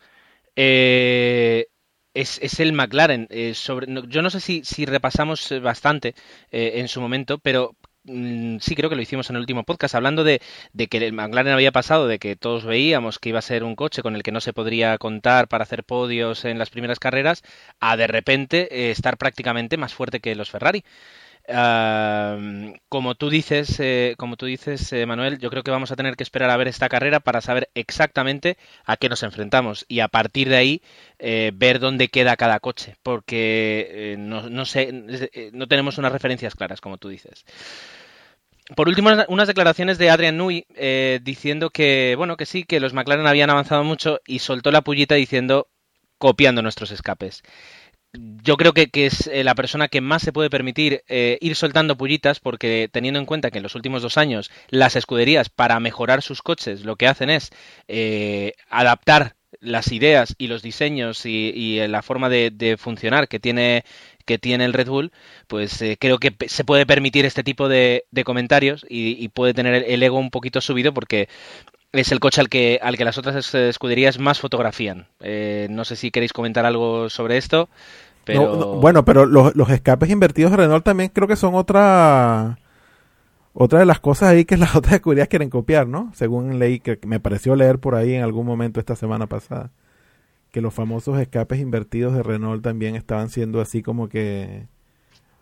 Eh, 0.55 1.67
es, 2.13 2.59
el 2.59 2.73
McLaren. 2.73 3.27
Eh, 3.29 3.53
sobre, 3.53 3.87
yo 4.07 4.21
no 4.21 4.29
sé 4.29 4.39
si, 4.39 4.63
si 4.63 4.85
repasamos 4.85 5.51
eh, 5.51 5.59
bastante 5.59 6.15
eh, 6.51 6.73
en 6.75 6.87
su 6.87 7.01
momento, 7.01 7.37
pero 7.39 7.75
sí 8.05 8.75
creo 8.75 8.89
que 8.89 8.95
lo 8.95 9.01
hicimos 9.01 9.29
en 9.29 9.37
el 9.37 9.41
último 9.41 9.63
podcast, 9.63 9.95
hablando 9.95 10.23
de, 10.23 10.41
de, 10.73 10.87
que 10.87 10.97
el 10.97 11.13
McLaren 11.13 11.53
había 11.53 11.71
pasado, 11.71 12.07
de 12.07 12.19
que 12.19 12.35
todos 12.35 12.65
veíamos 12.65 13.19
que 13.19 13.29
iba 13.29 13.39
a 13.39 13.41
ser 13.41 13.63
un 13.63 13.75
coche 13.75 14.01
con 14.01 14.15
el 14.15 14.23
que 14.23 14.31
no 14.31 14.41
se 14.41 14.53
podría 14.53 14.97
contar 14.97 15.47
para 15.47 15.63
hacer 15.63 15.83
podios 15.83 16.45
en 16.45 16.59
las 16.59 16.69
primeras 16.69 16.99
carreras, 16.99 17.43
a 17.79 17.95
de 17.97 18.07
repente 18.07 18.91
estar 18.91 19.17
prácticamente 19.17 19.77
más 19.77 19.93
fuerte 19.93 20.19
que 20.19 20.35
los 20.35 20.49
Ferrari 20.49 20.83
como 21.47 23.15
tú 23.15 23.29
dices, 23.29 23.79
eh, 23.79 24.15
como 24.17 24.37
tú 24.37 24.45
dices, 24.45 24.93
eh, 24.93 25.05
Manuel, 25.05 25.39
yo 25.39 25.49
creo 25.49 25.63
que 25.63 25.71
vamos 25.71 25.91
a 25.91 25.95
tener 25.95 26.15
que 26.15 26.23
esperar 26.23 26.49
a 26.49 26.57
ver 26.57 26.67
esta 26.67 26.87
carrera 26.87 27.19
para 27.19 27.41
saber 27.41 27.69
exactamente 27.75 28.57
a 28.85 28.95
qué 28.95 29.09
nos 29.09 29.23
enfrentamos 29.23 29.85
y 29.89 29.99
a 29.99 30.07
partir 30.07 30.47
de 30.47 30.55
ahí 30.55 30.81
eh, 31.19 31.51
ver 31.53 31.79
dónde 31.79 32.07
queda 32.07 32.37
cada 32.37 32.59
coche, 32.59 32.95
porque 33.03 34.15
no, 34.17 34.49
no, 34.49 34.65
sé, 34.65 34.91
no 35.51 35.67
tenemos 35.67 35.97
unas 35.97 36.13
referencias 36.13 36.55
claras, 36.55 36.79
como 36.79 36.97
tú 36.97 37.09
dices. 37.09 37.45
Por 38.77 38.87
último, 38.87 39.09
unas 39.27 39.47
declaraciones 39.47 39.97
de 39.97 40.09
Adrian 40.09 40.37
Nui 40.37 40.65
diciendo 41.21 41.69
que, 41.69 42.15
bueno, 42.17 42.37
que 42.37 42.45
sí, 42.45 42.63
que 42.63 42.79
los 42.79 42.93
McLaren 42.93 43.27
habían 43.27 43.49
avanzado 43.49 43.83
mucho 43.83 44.21
y 44.25 44.39
soltó 44.39 44.71
la 44.71 44.81
pullita 44.81 45.15
diciendo 45.15 45.67
copiando 46.17 46.61
nuestros 46.61 46.91
escapes 46.91 47.43
yo 48.13 48.57
creo 48.57 48.73
que, 48.73 48.89
es 48.93 49.27
eh, 49.27 49.43
la 49.43 49.55
persona 49.55 49.87
que 49.87 50.01
más 50.01 50.21
se 50.21 50.33
puede 50.33 50.49
permitir 50.49 51.03
eh, 51.07 51.37
ir 51.41 51.55
soltando 51.55 51.97
pullitas 51.97 52.39
porque 52.39 52.89
teniendo 52.91 53.19
en 53.19 53.25
cuenta 53.25 53.49
que 53.49 53.57
en 53.57 53.63
los 53.63 53.75
últimos 53.75 54.01
dos 54.01 54.17
años 54.17 54.51
las 54.69 54.95
escuderías 54.95 55.49
para 55.49 55.79
mejorar 55.79 56.21
sus 56.21 56.41
coches 56.41 56.85
lo 56.85 56.95
que 56.95 57.07
hacen 57.07 57.29
es 57.29 57.49
eh, 57.87 58.53
adaptar 58.69 59.35
las 59.59 59.91
ideas 59.91 60.35
y 60.37 60.47
los 60.47 60.61
diseños 60.61 61.25
y, 61.25 61.79
la 61.87 62.01
forma 62.01 62.27
de, 62.27 62.75
funcionar 62.77 63.27
que 63.27 63.39
tiene 63.39 63.85
que 64.25 64.37
tiene 64.37 64.65
el 64.65 64.73
Red 64.73 64.87
Bull, 64.87 65.11
pues 65.47 65.83
creo 65.99 66.17
que 66.17 66.33
se 66.47 66.63
puede 66.63 66.85
permitir 66.85 67.25
este 67.25 67.43
tipo 67.43 67.69
de, 67.69 68.03
comentarios 68.25 68.85
y, 68.89 69.27
puede 69.29 69.53
tener 69.53 69.85
el 69.87 70.03
ego 70.03 70.17
un 70.17 70.31
poquito 70.31 70.59
subido 70.59 70.93
porque 70.93 71.29
es 71.93 72.11
el 72.11 72.19
coche 72.19 72.41
al 72.41 72.49
que, 72.49 72.79
al 72.81 72.97
que 72.97 73.05
las 73.05 73.17
otras 73.17 73.55
escuderías 73.55 74.19
más 74.19 74.39
fotografían. 74.39 75.07
no 75.69 75.85
sé 75.85 75.95
si 75.95 76.11
queréis 76.11 76.33
comentar 76.33 76.65
algo 76.65 77.09
sobre 77.09 77.37
esto 77.37 77.69
bueno, 78.25 79.05
pero 79.05 79.25
los, 79.25 79.69
escapes 79.69 80.09
invertidos 80.09 80.51
de 80.51 80.57
Renault 80.57 80.85
también 80.85 81.09
creo 81.13 81.27
que 81.27 81.35
son 81.35 81.55
otra 81.55 82.57
Otra 83.53 83.79
de 83.79 83.85
las 83.85 83.99
cosas 83.99 84.29
ahí 84.29 84.45
que 84.45 84.57
las 84.57 84.75
otras 84.75 84.95
escuderías 84.95 85.27
quieren 85.27 85.49
copiar, 85.49 85.87
¿no? 85.87 86.11
Según 86.15 86.59
leí, 86.59 86.79
que 86.79 86.99
me 87.05 87.19
pareció 87.19 87.55
leer 87.55 87.79
por 87.79 87.95
ahí 87.95 88.13
en 88.13 88.23
algún 88.23 88.45
momento 88.45 88.79
esta 88.79 88.95
semana 88.95 89.27
pasada, 89.27 89.71
que 90.51 90.61
los 90.61 90.73
famosos 90.73 91.19
escapes 91.19 91.59
invertidos 91.59 92.13
de 92.13 92.23
Renault 92.23 92.63
también 92.63 92.95
estaban 92.95 93.29
siendo 93.29 93.61
así 93.61 93.83
como 93.83 94.09
que 94.09 94.67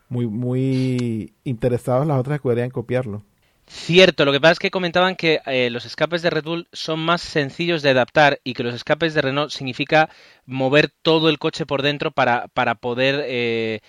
muy, 0.10 0.28
muy 0.28 1.34
interesados 1.44 2.08
las 2.08 2.20
otras 2.20 2.36
escuderías 2.36 2.66
en 2.66 2.72
copiarlo. 2.72 3.24
Cierto, 3.68 4.26
lo 4.26 4.34
que 4.34 4.42
pasa 4.42 4.54
es 4.54 4.60
que 4.60 4.72
comentaban 4.72 5.16
que 5.16 5.42
eh, 5.46 5.70
los 5.70 5.86
escapes 5.86 6.22
de 6.22 6.30
Red 6.30 6.44
Bull 6.44 6.68
son 6.74 7.00
más 7.00 7.22
sencillos 7.22 7.82
de 7.82 7.90
adaptar 7.92 8.42
y 8.44 8.54
que 8.54 8.64
los 8.64 8.76
escapes 8.76 9.14
de 9.14 9.22
Renault 9.22 9.50
significa 9.52 10.10
mover 10.46 10.90
todo 11.02 11.30
el 11.30 11.40
coche 11.40 11.66
por 11.66 11.82
dentro 11.82 12.12
para, 12.12 12.50
para 12.50 12.76
poder 12.76 13.24
eh, 13.28 13.82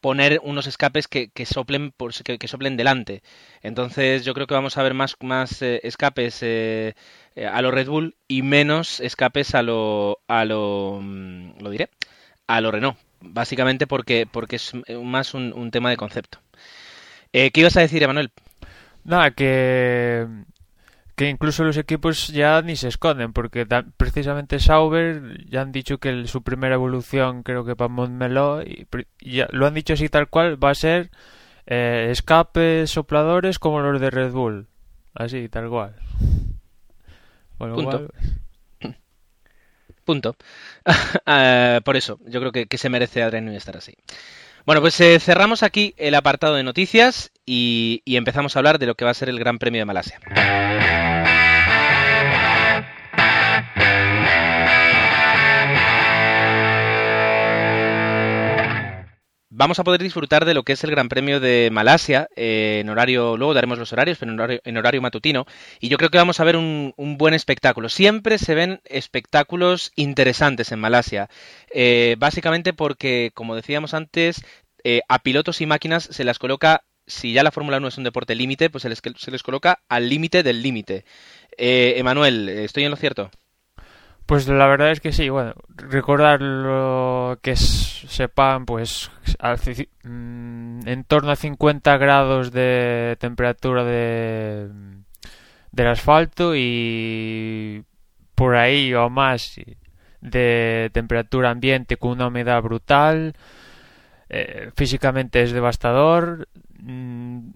poner 0.00 0.40
unos 0.42 0.66
escapes 0.66 1.08
que, 1.08 1.28
que 1.30 1.46
soplen 1.46 1.92
por, 1.92 2.12
que, 2.14 2.48
soplen 2.48 2.76
delante. 2.76 3.22
Entonces 3.62 4.24
yo 4.24 4.34
creo 4.34 4.46
que 4.46 4.54
vamos 4.54 4.76
a 4.76 4.82
ver 4.82 4.94
más, 4.94 5.16
más 5.20 5.62
eh, 5.62 5.80
escapes 5.82 6.38
eh, 6.42 6.94
eh, 7.34 7.46
a 7.46 7.62
lo 7.62 7.70
Red 7.70 7.88
Bull 7.88 8.16
y 8.28 8.42
menos 8.42 9.00
escapes 9.00 9.54
a 9.54 9.62
lo 9.62 10.20
a 10.28 10.44
lo 10.44 11.00
mm, 11.02 11.60
lo 11.60 11.70
diré 11.70 11.90
a 12.46 12.60
lo 12.60 12.70
Renault. 12.70 12.98
Básicamente 13.20 13.86
porque 13.86 14.26
porque 14.30 14.56
es 14.56 14.72
más 15.02 15.34
un, 15.34 15.52
un 15.52 15.70
tema 15.70 15.90
de 15.90 15.96
concepto. 15.96 16.40
¿Qué 17.32 17.52
ibas 17.54 17.76
a 17.76 17.80
decir, 17.80 18.02
Emanuel? 18.02 18.32
Nada, 19.04 19.30
que 19.32 20.26
que 21.18 21.28
incluso 21.28 21.64
los 21.64 21.76
equipos 21.76 22.28
ya 22.28 22.62
ni 22.62 22.76
se 22.76 22.86
esconden, 22.86 23.32
porque 23.32 23.66
precisamente 23.96 24.60
Sauber 24.60 25.44
ya 25.50 25.62
han 25.62 25.72
dicho 25.72 25.98
que 25.98 26.28
su 26.28 26.44
primera 26.44 26.76
evolución, 26.76 27.42
creo 27.42 27.64
que 27.64 27.74
para 27.74 27.88
Montmeló, 27.88 28.62
y, 28.62 28.86
ya 29.20 29.48
lo 29.50 29.66
han 29.66 29.74
dicho 29.74 29.94
así 29.94 30.08
tal 30.08 30.28
cual, 30.28 30.62
va 30.62 30.70
a 30.70 30.76
ser 30.76 31.10
eh, 31.66 32.06
escapes 32.12 32.92
sopladores 32.92 33.58
como 33.58 33.80
los 33.80 34.00
de 34.00 34.10
Red 34.10 34.30
Bull. 34.30 34.68
Así, 35.12 35.48
tal 35.48 35.68
cual. 35.68 35.96
Punto. 37.58 38.08
Punto. 40.04 40.36
Ah, 41.26 41.80
por 41.84 41.96
eso, 41.96 42.20
yo 42.26 42.38
creo 42.38 42.52
que, 42.52 42.78
se 42.78 42.88
merece 42.88 43.24
Adrián 43.24 43.48
estar 43.48 43.76
así. 43.76 43.94
Bueno, 44.68 44.82
pues 44.82 45.00
eh, 45.00 45.18
cerramos 45.18 45.62
aquí 45.62 45.94
el 45.96 46.14
apartado 46.14 46.54
de 46.54 46.62
noticias 46.62 47.32
y, 47.46 48.02
y 48.04 48.16
empezamos 48.16 48.54
a 48.54 48.58
hablar 48.58 48.78
de 48.78 48.84
lo 48.84 48.96
que 48.96 49.06
va 49.06 49.12
a 49.12 49.14
ser 49.14 49.30
el 49.30 49.38
Gran 49.38 49.58
Premio 49.58 49.80
de 49.80 49.86
Malasia. 49.86 50.20
Vamos 59.58 59.80
a 59.80 59.84
poder 59.84 60.00
disfrutar 60.00 60.44
de 60.44 60.54
lo 60.54 60.62
que 60.62 60.72
es 60.72 60.84
el 60.84 60.92
Gran 60.92 61.08
Premio 61.08 61.40
de 61.40 61.68
Malasia 61.72 62.28
eh, 62.36 62.78
en 62.80 62.88
horario, 62.88 63.36
luego 63.36 63.54
daremos 63.54 63.76
los 63.76 63.92
horarios, 63.92 64.16
pero 64.16 64.32
en 64.32 64.76
horario, 64.76 65.02
matutino, 65.02 65.46
y 65.80 65.88
yo 65.88 65.98
creo 65.98 66.10
que 66.10 66.18
vamos 66.18 66.38
a 66.38 66.44
ver 66.44 66.56
un, 66.56 66.94
buen 67.18 67.34
espectáculo. 67.34 67.88
Siempre 67.88 68.38
se 68.38 68.54
ven 68.54 68.80
espectáculos 68.84 69.90
interesantes 69.96 70.70
en 70.70 70.78
Malasia, 70.78 71.28
eh, 71.74 72.14
básicamente 72.18 72.72
porque, 72.72 73.32
como 73.34 73.56
decíamos 73.56 73.94
antes, 73.94 74.44
eh, 74.84 75.00
a 75.08 75.18
pilotos 75.18 75.60
y 75.60 75.66
máquinas 75.66 76.04
se 76.04 76.22
las 76.22 76.38
coloca 76.38 76.84
si 77.08 77.32
ya 77.32 77.42
la 77.42 77.50
Fórmula 77.50 77.78
1 77.78 77.88
es 77.88 77.98
un 77.98 78.04
deporte 78.04 78.36
límite, 78.36 78.70
pues 78.70 78.82
se 78.82 78.88
les, 78.88 79.02
se 79.16 79.30
les 79.32 79.42
coloca 79.42 79.80
al 79.88 80.08
límite 80.08 80.44
del 80.44 80.62
límite. 80.62 81.04
Emanuel, 81.56 82.48
¿estoy 82.48 82.84
en 82.84 82.90
lo 82.90 82.96
cierto? 82.96 83.30
Pues 84.28 84.46
la 84.46 84.66
verdad 84.66 84.90
es 84.90 85.00
que 85.00 85.10
sí, 85.10 85.30
bueno, 85.30 85.54
recordar 85.74 86.42
lo 86.42 87.38
que 87.40 87.56
sepan, 87.56 88.66
pues 88.66 89.10
mm, 90.04 90.86
en 90.86 91.04
torno 91.04 91.30
a 91.30 91.36
50 91.36 91.96
grados 91.96 92.52
de 92.52 93.16
temperatura 93.18 93.84
de, 93.84 94.68
del 95.72 95.86
asfalto 95.86 96.52
y 96.54 97.82
por 98.34 98.54
ahí 98.56 98.92
o 98.92 99.08
más 99.08 99.58
de 100.20 100.90
temperatura 100.92 101.48
ambiente 101.48 101.96
con 101.96 102.10
una 102.10 102.26
humedad 102.26 102.60
brutal. 102.60 103.32
Eh, 104.28 104.72
físicamente 104.76 105.40
es 105.40 105.52
devastador. 105.52 106.48
Mm, 106.78 107.48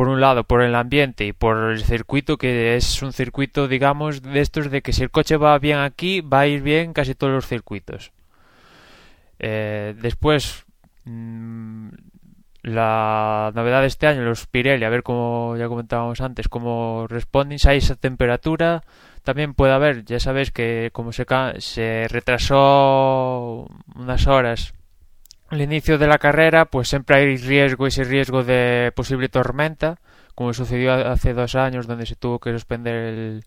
por 0.00 0.08
un 0.08 0.22
lado 0.22 0.44
por 0.44 0.62
el 0.62 0.74
ambiente 0.76 1.26
y 1.26 1.34
por 1.34 1.72
el 1.72 1.84
circuito 1.84 2.38
que 2.38 2.74
es 2.74 3.02
un 3.02 3.12
circuito 3.12 3.68
digamos 3.68 4.22
de 4.22 4.40
estos 4.40 4.70
de 4.70 4.80
que 4.80 4.94
si 4.94 5.02
el 5.02 5.10
coche 5.10 5.36
va 5.36 5.58
bien 5.58 5.76
aquí 5.76 6.22
va 6.22 6.40
a 6.40 6.46
ir 6.46 6.62
bien 6.62 6.94
casi 6.94 7.14
todos 7.14 7.34
los 7.34 7.46
circuitos. 7.46 8.10
Eh, 9.38 9.94
después 10.00 10.64
mm, 11.04 11.88
la 12.62 13.52
novedad 13.54 13.82
de 13.82 13.88
este 13.88 14.06
año 14.06 14.22
los 14.22 14.46
Pirelli 14.46 14.86
a 14.86 14.88
ver 14.88 15.02
cómo 15.02 15.54
ya 15.58 15.68
comentábamos 15.68 16.22
antes 16.22 16.48
cómo 16.48 17.06
responden 17.06 17.58
a 17.66 17.74
esa 17.74 17.94
temperatura 17.94 18.82
también 19.22 19.52
puede 19.52 19.74
haber. 19.74 20.06
Ya 20.06 20.18
sabéis 20.18 20.50
que 20.50 20.88
como 20.94 21.12
se, 21.12 21.26
se 21.58 22.08
retrasó 22.08 23.68
unas 23.94 24.26
horas 24.26 24.72
al 25.50 25.60
inicio 25.60 25.98
de 25.98 26.06
la 26.06 26.18
carrera, 26.18 26.64
pues 26.66 26.88
siempre 26.88 27.16
hay 27.16 27.36
riesgo, 27.36 27.86
ese 27.86 28.04
riesgo 28.04 28.44
de 28.44 28.92
posible 28.94 29.28
tormenta, 29.28 29.98
como 30.36 30.54
sucedió 30.54 30.92
hace 30.92 31.34
dos 31.34 31.56
años, 31.56 31.88
donde 31.88 32.06
se 32.06 32.14
tuvo 32.14 32.38
que 32.38 32.52
suspender 32.52 33.42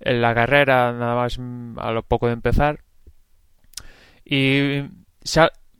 el, 0.00 0.20
la 0.20 0.34
carrera 0.34 0.92
nada 0.92 1.14
más 1.14 1.38
a 1.78 1.92
lo 1.92 2.02
poco 2.02 2.26
de 2.26 2.32
empezar. 2.32 2.80
Y 4.24 4.82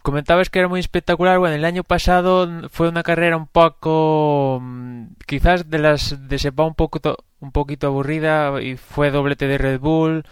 comentabas 0.02 0.48
que 0.48 0.60
era 0.60 0.68
muy 0.68 0.78
espectacular. 0.78 1.40
Bueno, 1.40 1.56
el 1.56 1.64
año 1.64 1.82
pasado 1.82 2.68
fue 2.70 2.88
una 2.88 3.02
carrera 3.02 3.36
un 3.36 3.48
poco, 3.48 4.60
mm, 4.62 5.06
quizás 5.26 5.68
de 5.68 5.80
las 5.80 6.28
de 6.28 6.38
sepa 6.38 6.62
un 6.62 6.74
poquito, 6.74 7.16
un 7.40 7.50
poquito 7.50 7.88
aburrida 7.88 8.62
y 8.62 8.76
fue 8.76 9.10
doblete 9.10 9.48
de 9.48 9.58
Red 9.58 9.80
Bull 9.80 10.24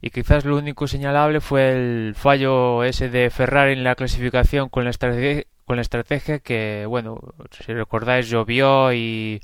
y 0.00 0.10
quizás 0.10 0.44
lo 0.44 0.56
único 0.56 0.86
señalable 0.86 1.40
fue 1.40 1.70
el 1.72 2.14
fallo 2.14 2.84
ese 2.84 3.08
de 3.08 3.30
Ferrari 3.30 3.72
en 3.72 3.84
la 3.84 3.94
clasificación 3.94 4.68
con 4.68 4.84
la 4.84 4.90
estrategia 4.90 5.44
con 5.64 5.76
la 5.76 5.82
estrategia 5.82 6.38
que 6.38 6.86
bueno 6.86 7.20
si 7.50 7.72
recordáis 7.72 8.28
llovió 8.28 8.92
y 8.92 9.40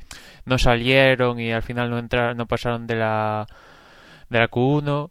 no 0.47 0.59
salieron 0.59 1.39
y 1.41 1.53
al 1.53 1.63
final 1.63 1.91
no 1.91 1.99
entraron 1.99 2.37
no 2.37 2.47
pasaron 2.47 2.87
de 2.87 2.97
la 2.97 3.47
de 4.31 4.39
la 4.39 4.49
Q1 4.49 5.11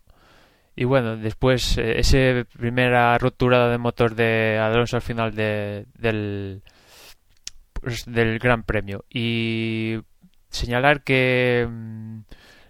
y 0.76 0.86
bueno 0.86 1.18
después 1.18 1.78
eh, 1.78 2.00
esa 2.00 2.46
primera 2.58 3.18
ruptura 3.18 3.70
de 3.70 3.78
motor 3.78 4.16
de 4.16 4.58
Alonso 4.58 4.96
al 4.96 5.02
final 5.04 5.36
de, 5.36 5.86
del 5.98 6.64
pues, 7.84 8.06
del 8.06 8.40
Gran 8.40 8.64
Premio. 8.64 9.04
Y 9.10 10.00
señalar 10.50 11.04
que 11.04 11.68
mm, 11.70 12.20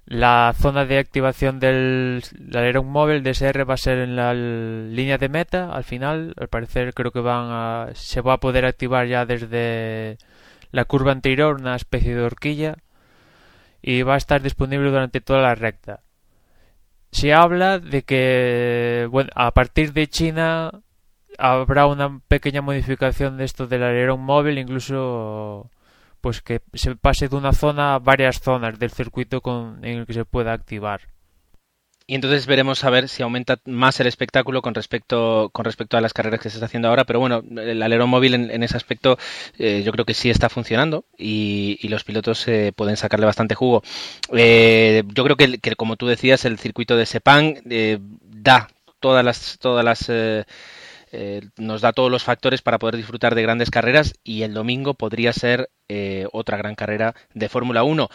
la 0.06 0.54
zona 0.58 0.86
de 0.86 0.98
activación 0.98 1.60
del 1.60 2.24
alerón 2.54 2.88
móvil 2.88 3.24
DSR 3.24 3.70
va 3.70 3.76
a 3.76 3.78
ser 3.78 4.00
en 4.00 4.16
la 4.16 4.34
línea 4.34 5.18
de 5.18 5.30
meta. 5.30 5.72
Al 5.72 5.84
final, 5.84 6.34
al 6.38 6.50
parecer, 6.50 6.94
creo 6.94 7.12
que 7.12 7.22
van 7.22 7.48
a, 7.50 7.90
se 7.94 8.22
va 8.22 8.34
a 8.34 8.40
poder 8.40 8.66
activar 8.66 9.08
ya 9.08 9.26
desde 9.26 10.18
la 10.72 10.86
curva 10.86 11.12
anterior, 11.12 11.56
una 11.60 11.76
especie 11.76 12.16
de 12.16 12.24
horquilla, 12.24 12.76
y 13.82 14.02
va 14.04 14.16
a 14.16 14.18
estar 14.18 14.42
disponible 14.42 14.90
durante 14.90 15.22
toda 15.22 15.42
la 15.42 15.56
recta. 15.56 16.02
Se 17.12 17.34
habla 17.34 17.80
de 17.80 18.04
que, 18.04 19.08
bueno, 19.12 19.30
a 19.36 19.52
partir 19.52 19.94
de 19.94 20.08
China 20.08 20.72
habrá 21.38 21.86
una 21.86 22.20
pequeña 22.28 22.62
modificación 22.62 23.38
de 23.38 23.46
esto 23.46 23.68
del 23.68 23.84
alerón 23.84 24.22
móvil, 24.22 24.58
incluso 24.58 25.70
pues 26.24 26.42
que 26.42 26.62
se 26.74 26.96
pase 26.96 27.28
de 27.28 27.36
una 27.36 27.52
zona 27.52 27.96
a 27.96 28.00
varias 28.00 28.40
zonas 28.40 28.80
del 28.80 28.92
circuito 28.92 29.42
con, 29.42 29.84
en 29.84 30.00
el 30.00 30.06
que 30.06 30.14
se 30.14 30.24
pueda 30.24 30.54
activar. 30.54 31.02
Y 32.08 32.16
entonces 32.16 32.46
veremos 32.46 32.82
a 32.86 32.90
ver 32.90 33.10
si 33.10 33.24
aumenta 33.24 33.60
más 33.66 34.00
el 34.00 34.08
espectáculo 34.08 34.62
con 34.62 34.74
respecto 34.74 35.50
con 35.52 35.66
respecto 35.66 35.98
a 35.98 36.02
las 36.02 36.14
carreras 36.14 36.40
que 36.40 36.50
se 36.50 36.56
está 36.56 36.68
haciendo 36.68 36.88
ahora. 36.88 37.04
Pero 37.04 37.20
bueno, 37.20 37.44
el 37.62 37.84
alerón 37.84 38.10
móvil 38.10 38.36
en, 38.36 38.64
ese 38.64 38.78
aspecto 38.78 39.18
eh, 39.58 39.84
yo 39.84 39.92
creo 39.92 40.06
que 40.06 40.14
sí 40.14 40.30
está 40.30 40.48
funcionando 40.48 41.04
y, 41.18 41.86
los 41.90 42.06
pilotos 42.06 42.48
eh, 42.48 42.72
pueden 42.74 42.96
sacarle 42.96 43.26
bastante 43.26 43.56
jugo. 43.56 43.84
Eh, 44.32 45.04
yo 45.08 45.26
creo 45.26 45.36
que, 45.36 45.58
que, 45.58 45.76
como 45.76 45.98
tú 45.98 46.08
decías, 46.08 46.46
el 46.46 46.58
circuito 46.58 46.96
de 46.96 47.06
Sepang 47.06 47.60
da 48.22 48.70
todas 49.02 49.26
las 49.26 49.58
todas 49.60 49.84
las 49.84 50.10
eh, 51.16 51.42
nos 51.58 51.82
da 51.82 51.94
todos 51.94 52.10
los 52.10 52.24
factores 52.24 52.64
para 52.64 52.80
poder 52.80 52.98
disfrutar 52.98 53.36
de 53.36 53.44
grandes 53.44 53.70
carreras 53.70 54.16
y 54.24 54.42
el 54.42 54.56
domingo 54.56 54.96
podría 54.96 55.32
ser 55.32 55.70
eh, 55.88 56.26
otra 56.32 56.58
gran 56.58 56.74
carrera 56.74 57.14
de 57.36 57.50
Fórmula 57.50 57.84
1. 57.84 58.10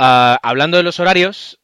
Ah, 0.00 0.36
hablando 0.42 0.76
de 0.76 0.82
los 0.82 0.98
horarios, 0.98 1.60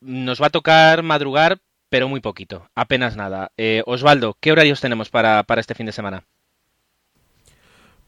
nos 0.00 0.40
va 0.40 0.46
a 0.46 0.50
tocar 0.50 1.02
madrugar, 1.02 1.58
pero 1.88 2.08
muy 2.08 2.20
poquito, 2.20 2.68
apenas 2.76 3.16
nada. 3.16 3.50
Eh, 3.56 3.82
Osvaldo, 3.84 4.36
¿qué 4.38 4.52
horarios 4.52 4.80
tenemos 4.80 5.10
para, 5.10 5.44
este 5.56 5.74
fin 5.74 5.86
de 5.86 5.92
semana? 5.92 6.22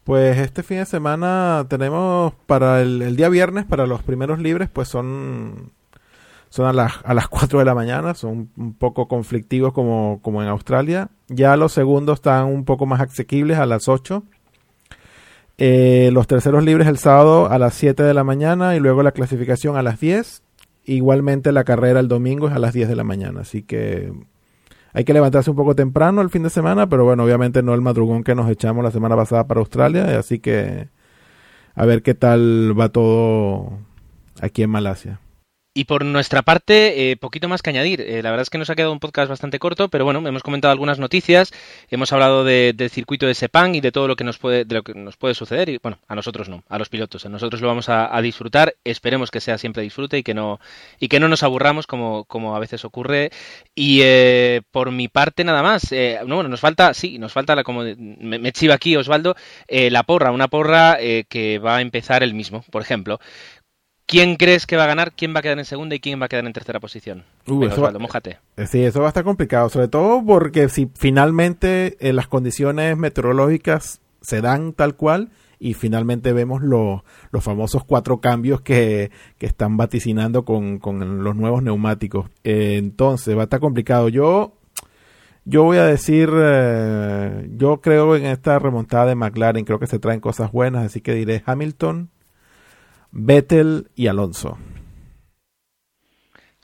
Pues 0.05 0.39
este 0.39 0.63
fin 0.63 0.79
de 0.79 0.87
semana 0.87 1.67
tenemos 1.69 2.33
para 2.47 2.81
el, 2.81 3.17
día 3.17 3.29
viernes, 3.29 3.65
para 3.65 3.89
los 3.89 4.05
primeros 4.05 4.39
libres, 4.39 4.69
pues 4.73 4.87
son 4.87 5.73
son 6.55 6.67
a 6.67 6.73
las, 6.73 6.93
a 7.03 7.15
las 7.15 7.27
4 7.31 7.59
de 7.59 7.65
la 7.65 7.75
mañana, 7.75 8.15
son 8.15 8.49
un 8.57 8.75
poco 8.75 9.09
conflictivos 9.09 9.73
como, 9.73 10.21
como 10.23 10.41
en 10.41 10.49
Australia. 10.49 11.09
Ya 11.27 11.57
los 11.57 11.73
segundos 11.73 12.19
están 12.19 12.45
un 12.47 12.65
poco 12.65 12.87
más 12.87 13.01
asequibles 13.01 13.59
a 13.59 13.67
las 13.67 13.89
8. 13.89 14.23
Eh, 15.59 16.11
los 16.13 16.29
terceros 16.29 16.63
libres 16.63 16.87
el 16.87 16.99
sábado 16.99 17.51
a 17.51 17.59
las 17.59 17.75
7 17.75 18.05
de 18.05 18.15
la 18.15 18.23
mañana 18.23 18.77
y 18.77 18.79
luego 18.79 19.03
la 19.03 19.11
clasificación 19.11 19.77
a 19.77 19.83
las 19.83 19.99
10. 19.99 20.45
Igualmente 20.85 21.51
la 21.51 21.65
carrera 21.65 21.99
el 21.99 22.07
domingo 22.07 22.47
es 22.47 22.55
a 22.55 22.61
las 22.61 22.73
10 22.73 22.89
de 22.89 22.95
la 22.95 23.03
mañana. 23.03 23.41
Así 23.41 23.65
que 23.65 24.13
hay 24.93 25.03
que 25.03 25.13
levantarse 25.13 25.51
un 25.51 25.57
poco 25.57 25.75
temprano 25.75 26.21
el 26.21 26.31
fin 26.31 26.45
de 26.45 26.51
semana, 26.51 26.89
pero 26.89 27.05
bueno, 27.05 27.25
obviamente 27.25 27.65
no 27.65 27.75
el 27.75 27.81
madrugón 27.81 28.23
que 28.23 28.37
nos 28.37 28.49
echamos 28.49 28.85
la 28.85 28.93
semana 28.93 29.17
pasada 29.17 29.49
para 29.49 29.59
Australia. 29.59 30.17
Así 30.21 30.39
que 30.39 30.89
a 31.75 31.85
ver 31.85 32.05
qué 32.05 32.15
tal 32.15 32.79
va 32.79 32.91
todo 32.91 33.73
aquí 34.41 34.63
en 34.63 34.71
Malasia. 34.71 35.19
Y 35.77 35.87
por 35.87 36.05
nuestra 36.05 36.43
parte, 36.43 37.11
eh, 37.11 37.17
poquito 37.17 37.49
más 37.49 37.61
que 37.61 37.71
añadir. 37.71 38.01
Eh, 38.01 38.23
la 38.23 38.31
verdad 38.31 38.43
es 38.43 38.51
que 38.51 38.59
nos 38.59 38.71
ha 38.71 38.77
quedado 38.77 38.93
un 38.93 39.01
podcast 39.01 39.29
bastante 39.29 39.59
corto, 39.59 39.89
pero 39.89 40.05
bueno, 40.05 40.25
hemos 40.25 40.45
comentado 40.45 40.71
algunas 40.71 41.01
noticias, 41.01 41.53
hemos 41.91 42.13
hablado 42.13 42.45
del 42.45 42.91
circuito 42.91 43.27
de 43.27 43.35
Sepang 43.35 43.75
y 43.75 43.81
de 43.81 43.91
todo 43.91 44.07
lo 44.07 44.15
que 44.15 44.23
nos 44.23 44.39
puede, 44.39 44.65
de 44.65 44.73
lo 44.77 44.85
que 44.85 44.95
nos 44.95 45.17
puede 45.17 45.35
suceder. 45.35 45.69
Y 45.69 45.79
bueno, 45.79 45.99
a 46.07 46.15
nosotros 46.15 46.49
no, 46.49 46.63
a 46.69 46.79
los 46.79 46.89
pilotos. 46.89 47.27
A 47.27 47.29
nosotros 47.29 47.61
lo 47.61 47.67
vamos 47.67 47.89
a, 47.89 48.23
disfrutar. 48.23 48.77
Esperemos 48.85 49.33
que 49.33 49.41
sea 49.41 49.59
siempre 49.59 49.83
disfrute 49.83 50.17
y 50.19 50.23
que 50.23 50.33
no 50.33 50.61
y 51.01 51.09
que 51.09 51.19
no 51.19 51.27
nos 51.27 51.43
aburramos 51.43 51.89
como, 51.89 52.23
como 52.27 52.55
a 52.55 52.61
veces 52.61 52.85
ocurre. 52.85 53.31
Y 53.75 53.99
eh, 54.05 54.63
por 54.71 54.93
mi 54.93 55.09
parte 55.09 55.43
nada 55.43 55.65
más. 55.65 55.91
no, 56.25 56.37
bueno, 56.37 56.49
nos 56.49 56.61
falta, 56.61 56.95
sí, 56.95 57.19
nos 57.19 57.33
falta 57.33 57.57
la 57.57 57.65
como 57.65 57.83
me, 57.83 58.39
me 58.39 58.53
chiva 58.53 58.75
aquí 58.75 58.95
Osvaldo, 58.95 59.35
la 59.69 60.05
porra, 60.05 60.31
una 60.31 60.47
porra 60.47 60.99
que 61.29 61.59
va 61.59 61.79
a 61.79 61.81
empezar 61.81 62.23
el 62.23 62.33
mismo, 62.33 62.65
por 62.71 62.83
ejemplo. 62.83 63.19
¿Quién 64.07 64.37
crees 64.37 64.67
que 64.67 64.77
va 64.77 64.85
a 64.85 64.89
ganar? 64.89 65.13
¿Quién 65.13 65.35
va 65.35 65.39
a 65.39 65.43
quedar 65.43 65.59
en 65.59 65.65
segunda 65.65 65.95
y 65.95 66.01
quién 66.01 66.21
va 66.21 66.27
a 66.27 66.29
quedar 66.29 66.45
en 66.45 66.53
tercera 66.53 66.79
posición? 66.79 67.25
Uh, 67.47 67.65
eso 67.65 67.81
va, 67.81 67.91
eh, 67.91 68.67
Sí, 68.67 68.85
eso 68.85 69.01
va 69.01 69.07
a 69.07 69.09
estar 69.09 69.25
complicado, 69.25 69.69
sobre 69.71 69.89
todo 69.89 70.23
porque 70.25 70.69
si 70.69 70.91
finalmente 70.95 71.97
eh, 72.01 72.13
las 72.13 72.29
condiciones 72.29 72.99
meteorológicas 72.99 74.01
se 74.21 74.43
dan 74.43 74.75
tal 74.75 74.95
cual 74.95 75.31
y 75.59 75.73
finalmente 75.73 76.35
vemos 76.35 76.63
los 76.63 77.03
famosos 77.41 77.85
cuatro 77.85 78.21
cambios 78.21 78.61
que, 78.61 79.11
están 79.41 79.79
vaticinando 79.79 80.45
con, 80.45 80.81
los 81.25 81.37
nuevos 81.37 81.63
neumáticos. 81.63 82.29
Eh, 82.43 82.77
entonces 82.77 83.35
va 83.35 83.43
a 83.43 83.45
estar 83.45 83.61
complicado. 83.61 84.09
Yo 84.11 84.59
yo 85.47 85.63
voy 85.63 85.77
a 85.77 85.85
decir, 85.85 86.31
yo 86.31 87.81
creo 87.83 88.17
en 88.17 88.25
esta 88.25 88.59
remontada 88.59 89.07
de 89.07 89.15
McLaren, 89.15 89.67
creo 89.67 89.79
que 89.79 89.87
se 89.87 89.99
traen 89.99 90.21
cosas 90.21 90.53
buenas, 90.53 90.87
así 90.87 91.03
que 91.03 91.13
diré 91.13 91.43
Hamilton, 91.45 92.09
Vettel 93.17 93.91
y 93.95 94.09
Alonso. 94.09 94.59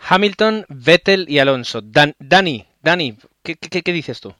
Hamilton, 0.09 0.67
Vettel 0.69 1.27
y 1.29 1.39
Alonso. 1.39 1.81
Dani, 1.81 2.67
Dani, 2.83 3.17
¿qué, 3.45 3.93
dices 3.93 4.21
tú? 4.21 4.35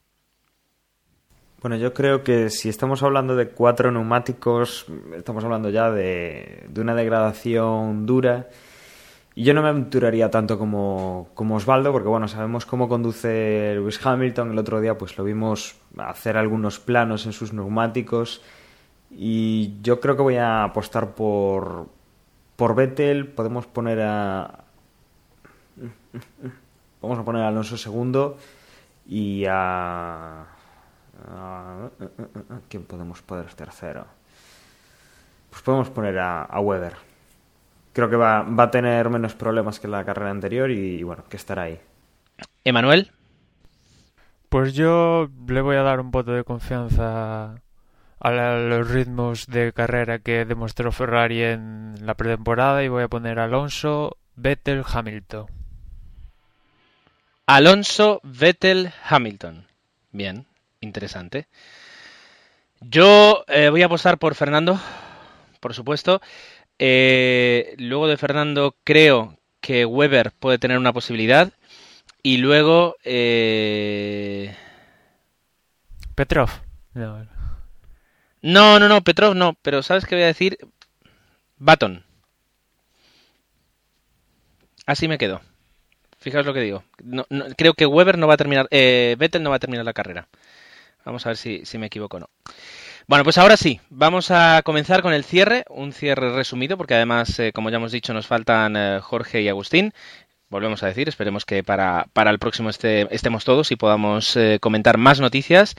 Bueno, 1.61 1.77
yo 1.77 1.93
creo 1.93 2.21
que 2.21 2.49
si 2.49 2.67
estamos 2.67 3.01
hablando 3.01 3.37
de 3.37 3.47
cuatro 3.47 3.93
neumáticos, 3.93 4.87
estamos 5.15 5.45
hablando 5.45 5.69
ya 5.69 5.89
de, 5.89 6.69
una 6.75 6.95
degradación 6.95 8.05
dura. 8.05 8.49
Y 9.33 9.45
yo 9.45 9.53
no 9.53 9.61
me 9.61 9.69
aventuraría 9.69 10.29
tanto 10.29 10.59
como, 10.59 11.29
como, 11.33 11.55
Osvaldo, 11.55 11.93
porque 11.93 12.09
bueno, 12.09 12.27
sabemos 12.27 12.65
cómo 12.65 12.89
conduce 12.89 13.75
Lewis 13.75 14.05
Hamilton. 14.05 14.51
El 14.51 14.59
otro 14.59 14.81
día 14.81 14.97
pues 14.97 15.17
lo 15.17 15.23
vimos 15.23 15.75
hacer 15.97 16.35
algunos 16.35 16.77
planos 16.77 17.25
en 17.25 17.31
sus 17.31 17.53
neumáticos. 17.53 18.41
Y 19.09 19.81
yo 19.81 20.01
creo 20.01 20.17
que 20.17 20.23
voy 20.23 20.35
a 20.35 20.65
apostar 20.65 21.15
por, 21.15 21.87
por 22.61 22.75
Vettel 22.75 23.25
podemos 23.25 23.65
poner 23.65 23.99
a... 24.01 24.65
Vamos 27.01 27.17
a 27.17 27.25
poner 27.25 27.41
a 27.41 27.47
Alonso 27.47 27.75
segundo 27.75 28.37
y 29.07 29.45
a... 29.49 30.45
¿Quién 32.69 32.83
podemos 32.83 33.23
poner 33.23 33.51
tercero? 33.55 34.05
Pues 35.49 35.63
podemos 35.63 35.89
poner 35.89 36.19
a, 36.19 36.43
a 36.43 36.59
Weber. 36.59 36.93
Creo 37.93 38.11
que 38.11 38.15
va, 38.15 38.43
va, 38.43 38.65
a 38.65 38.69
tener 38.69 39.09
menos 39.09 39.33
problemas 39.33 39.79
que 39.79 39.87
la 39.87 40.05
carrera 40.05 40.29
anterior 40.29 40.69
y, 40.69 41.01
bueno, 41.01 41.23
que 41.27 41.37
estará 41.37 41.63
ahí. 41.63 41.79
Emanuel. 42.63 43.09
Pues 44.49 44.75
yo 44.75 45.31
le 45.47 45.61
voy 45.61 45.77
a 45.77 45.81
dar 45.81 45.99
un 45.99 46.11
voto 46.11 46.31
de 46.31 46.43
confianza 46.43 47.55
a 48.21 48.31
los 48.31 48.87
ritmos 48.87 49.47
de 49.47 49.73
carrera 49.73 50.19
que 50.19 50.45
demostró 50.45 50.91
Ferrari 50.91 51.41
en 51.41 51.95
la 52.01 52.13
pretemporada 52.13 52.83
y 52.83 52.87
voy 52.87 53.03
a 53.03 53.07
poner 53.07 53.39
Alonso, 53.39 54.17
Vettel, 54.35 54.83
Hamilton. 54.85 55.47
Alonso, 57.47 58.21
Vettel, 58.23 58.91
Hamilton. 59.09 59.65
Bien, 60.11 60.45
interesante. 60.81 61.47
Yo 62.79 63.43
eh, 63.47 63.69
voy 63.69 63.81
a 63.81 63.87
apostar 63.87 64.19
por 64.19 64.35
Fernando, 64.35 64.79
por 65.59 65.73
supuesto. 65.73 66.21
Eh, 66.77 67.75
luego 67.79 68.07
de 68.07 68.17
Fernando 68.17 68.75
creo 68.83 69.39
que 69.61 69.85
Weber 69.85 70.31
puede 70.31 70.59
tener 70.59 70.77
una 70.77 70.93
posibilidad. 70.93 71.51
Y 72.21 72.37
luego... 72.37 72.97
Eh... 73.03 74.55
Petrov. 76.13 76.51
No, 76.93 77.40
no, 78.41 78.87
no, 78.87 79.01
Petrov 79.01 79.35
no, 79.35 79.55
pero 79.61 79.83
¿sabes 79.83 80.05
qué 80.05 80.15
voy 80.15 80.23
a 80.23 80.27
decir? 80.27 80.57
Baton. 81.57 82.03
Así 84.85 85.07
me 85.07 85.17
quedo. 85.17 85.41
Fijaos 86.19 86.45
lo 86.45 86.53
que 86.53 86.61
digo. 86.61 86.83
creo 87.57 87.73
que 87.73 87.85
Weber 87.85 88.17
no 88.17 88.27
va 88.27 88.35
a 88.35 88.37
terminar, 88.37 88.67
eh, 88.69 89.15
Vettel 89.17 89.41
no 89.41 89.49
va 89.49 89.55
a 89.55 89.59
terminar 89.59 89.85
la 89.85 89.93
carrera. 89.93 90.27
Vamos 91.03 91.25
a 91.25 91.29
ver 91.29 91.37
si, 91.37 91.77
me 91.79 91.87
equivoco 91.87 92.17
o 92.17 92.19
no. 92.19 92.29
Bueno, 93.07 93.23
pues 93.23 93.39
ahora 93.39 93.57
sí, 93.57 93.81
vamos 93.89 94.29
a 94.29 94.61
comenzar 94.63 95.01
con 95.01 95.13
el 95.13 95.23
cierre, 95.23 95.65
un 95.69 95.93
cierre 95.93 96.33
resumido, 96.33 96.77
porque 96.77 96.93
además, 96.93 97.39
eh, 97.39 97.51
como 97.51 97.71
ya 97.71 97.77
hemos 97.77 97.91
dicho, 97.91 98.13
nos 98.13 98.27
faltan 98.27 98.75
eh, 98.77 98.99
Jorge 99.01 99.41
y 99.41 99.49
Agustín. 99.49 99.93
Volvemos 100.51 100.83
a 100.83 100.87
decir, 100.87 101.09
esperemos 101.09 101.45
que 101.45 101.63
para, 101.63 102.05
para 102.13 102.29
el 102.29 102.37
próximo 102.37 102.69
estemos 102.69 103.43
todos 103.43 103.71
y 103.71 103.75
podamos 103.75 104.37
comentar 104.59 104.99
más 104.99 105.19
noticias. 105.19 105.75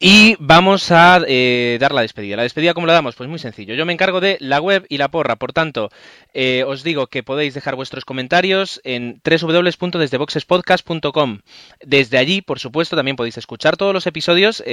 Y 0.00 0.34
vamos 0.40 0.90
a 0.90 1.22
eh, 1.26 1.78
dar 1.80 1.94
la 1.94 2.02
despedida. 2.02 2.36
La 2.36 2.42
despedida, 2.42 2.74
¿cómo 2.74 2.86
la 2.86 2.92
damos? 2.92 3.14
Pues 3.14 3.26
muy 3.28 3.38
sencillo. 3.38 3.74
Yo 3.74 3.86
me 3.86 3.92
encargo 3.92 4.20
de 4.20 4.36
la 4.40 4.60
web 4.60 4.84
y 4.88 4.98
la 4.98 5.06
porra. 5.08 5.36
Por 5.36 5.52
tanto, 5.52 5.90
eh, 6.32 6.64
os 6.66 6.82
digo 6.82 7.06
que 7.06 7.22
podéis 7.22 7.54
dejar 7.54 7.76
vuestros 7.76 8.04
comentarios 8.04 8.80
en 8.84 9.20
www.desdeboxespodcast.com. 9.24 11.38
Desde 11.84 12.18
allí, 12.18 12.42
por 12.42 12.58
supuesto, 12.58 12.96
también 12.96 13.14
podéis 13.16 13.38
escuchar 13.38 13.76
todos 13.76 13.94
los 13.94 14.06
episodios. 14.06 14.64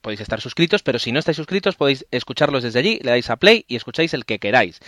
podéis 0.00 0.20
estar 0.20 0.40
suscritos, 0.40 0.82
pero 0.82 0.98
si 0.98 1.12
no 1.12 1.20
estáis 1.20 1.36
suscritos, 1.36 1.76
podéis 1.76 2.04
escucharlos 2.10 2.64
desde 2.64 2.80
allí. 2.80 2.98
Le 3.02 3.12
dais 3.12 3.30
a 3.30 3.36
play 3.36 3.64
y 3.68 3.76
escucháis 3.76 4.12
el 4.12 4.24
que 4.24 4.40
queráis. 4.40 4.80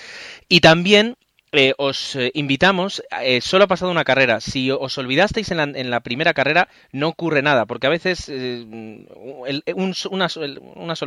Y 0.48 0.58
también 0.60 1.16
eh, 1.52 1.74
os 1.78 2.14
eh, 2.14 2.30
invitamos, 2.34 3.02
eh, 3.22 3.40
solo 3.40 3.64
ha 3.64 3.66
pasado 3.66 3.90
una 3.90 4.04
carrera, 4.04 4.40
si 4.40 4.70
os 4.70 4.96
olvidasteis 4.98 5.50
en 5.50 5.56
la, 5.56 5.64
en 5.64 5.90
la 5.90 6.00
primera 6.00 6.32
carrera 6.32 6.68
no 6.92 7.08
ocurre 7.08 7.42
nada, 7.42 7.66
porque 7.66 7.88
a 7.88 7.90
veces 7.90 8.28
una, 8.28 9.96
una, 10.10 10.28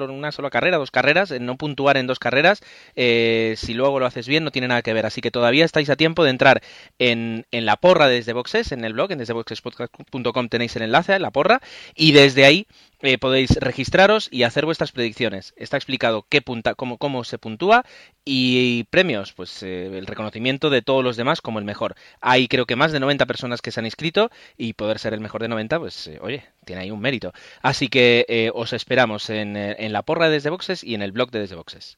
una 0.10 0.32
sola 0.32 0.49
carrera, 0.49 0.77
dos 0.77 0.91
carreras, 0.91 1.32
no 1.39 1.56
puntuar 1.58 1.95
en 1.95 2.08
dos 2.08 2.19
carreras, 2.19 2.62
si 2.95 3.73
luego 3.73 3.99
lo 3.99 4.06
haces 4.06 4.27
bien 4.27 4.43
no 4.43 4.51
tiene 4.51 4.67
nada 4.67 4.82
que 4.82 4.93
ver, 4.93 5.06
así 5.06 5.21
que 5.21 5.32
todavía 5.32 5.63
estáis 5.63 5.89
a 5.89 5.95
tiempo 5.95 6.25
de 6.25 6.32
entrar 6.32 6.62
en, 6.99 7.45
en 7.51 7.65
la 7.65 7.77
porra 7.77 8.08
desde 8.08 8.34
Boxes, 8.34 8.73
en 8.73 8.84
el 8.84 8.93
blog, 8.93 9.13
en 9.13 9.19
desdeboxespodcast.com 9.19 10.49
tenéis 10.49 10.75
el 10.75 10.84
enlace 10.84 11.13
a 11.13 11.19
la 11.19 11.32
porra, 11.32 11.62
y 11.95 12.12
desde 12.12 12.43
ahí 12.45 12.67
eh, 13.03 13.17
podéis 13.17 13.57
registraros 13.57 14.29
y 14.31 14.43
hacer 14.43 14.65
vuestras 14.65 14.93
predicciones. 14.93 15.53
Está 15.57 15.77
explicado 15.77 16.25
qué 16.29 16.41
punta, 16.41 16.73
cómo, 16.73 16.97
cómo 16.97 17.25
se 17.25 17.37
puntúa 17.37 17.83
y, 18.23 18.85
premios, 18.85 19.33
pues 19.33 19.61
eh, 19.61 19.97
el 19.97 20.07
reconocimiento 20.07 20.69
de 20.69 20.81
todos 20.81 21.03
los 21.03 21.17
demás 21.17 21.41
como 21.41 21.59
el 21.59 21.65
mejor. 21.65 21.95
Hay 22.21 22.47
creo 22.47 22.65
que 22.65 22.77
más 22.77 22.93
de 22.93 23.01
90 23.01 23.25
personas 23.25 23.61
que 23.61 23.71
se 23.71 23.81
han 23.81 23.85
inscrito 23.85 24.31
y 24.57 24.73
poder 24.73 24.99
ser 24.99 25.13
el 25.13 25.19
mejor 25.19 25.41
de 25.41 25.49
90, 25.49 25.79
pues 25.79 26.07
eh, 26.07 26.19
oye, 26.21 26.45
tiene 26.65 26.83
ahí 26.83 26.91
un 26.91 27.01
mérito. 27.01 27.33
Así 27.61 27.89
que 27.89 28.51
os 28.53 28.73
esperamos 28.73 29.29
en, 29.29 29.57
en, 29.57 29.93
la 29.93 30.03
porra 30.03 30.27
de 30.27 30.35
Desde 30.35 30.49
Boxes 30.49 30.83
y 30.83 30.95
en 30.95 31.01
el 31.01 31.11
blog 31.11 31.29
de 31.29 31.39
Desde 31.39 31.55
Boxes. 31.55 31.97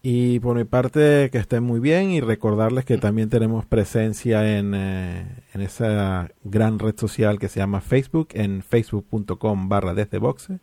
Y 0.00 0.38
por 0.40 0.56
mi 0.56 0.64
parte, 0.64 1.28
que 1.30 1.38
estén 1.38 1.64
muy 1.64 1.80
bien 1.80 2.10
y 2.10 2.20
recordarles 2.20 2.84
que 2.84 2.98
también 2.98 3.28
tenemos 3.28 3.66
presencia 3.66 4.58
en, 4.58 4.72
eh, 4.74 5.26
en 5.54 5.60
esa 5.60 6.30
gran 6.44 6.78
red 6.78 6.96
social 6.96 7.38
que 7.38 7.48
se 7.48 7.60
llama 7.60 7.80
Facebook, 7.80 8.28
en 8.34 8.62
facebook.com 8.62 9.68
barra 9.68 9.94
desde 9.94 10.18
boxe. 10.18 10.60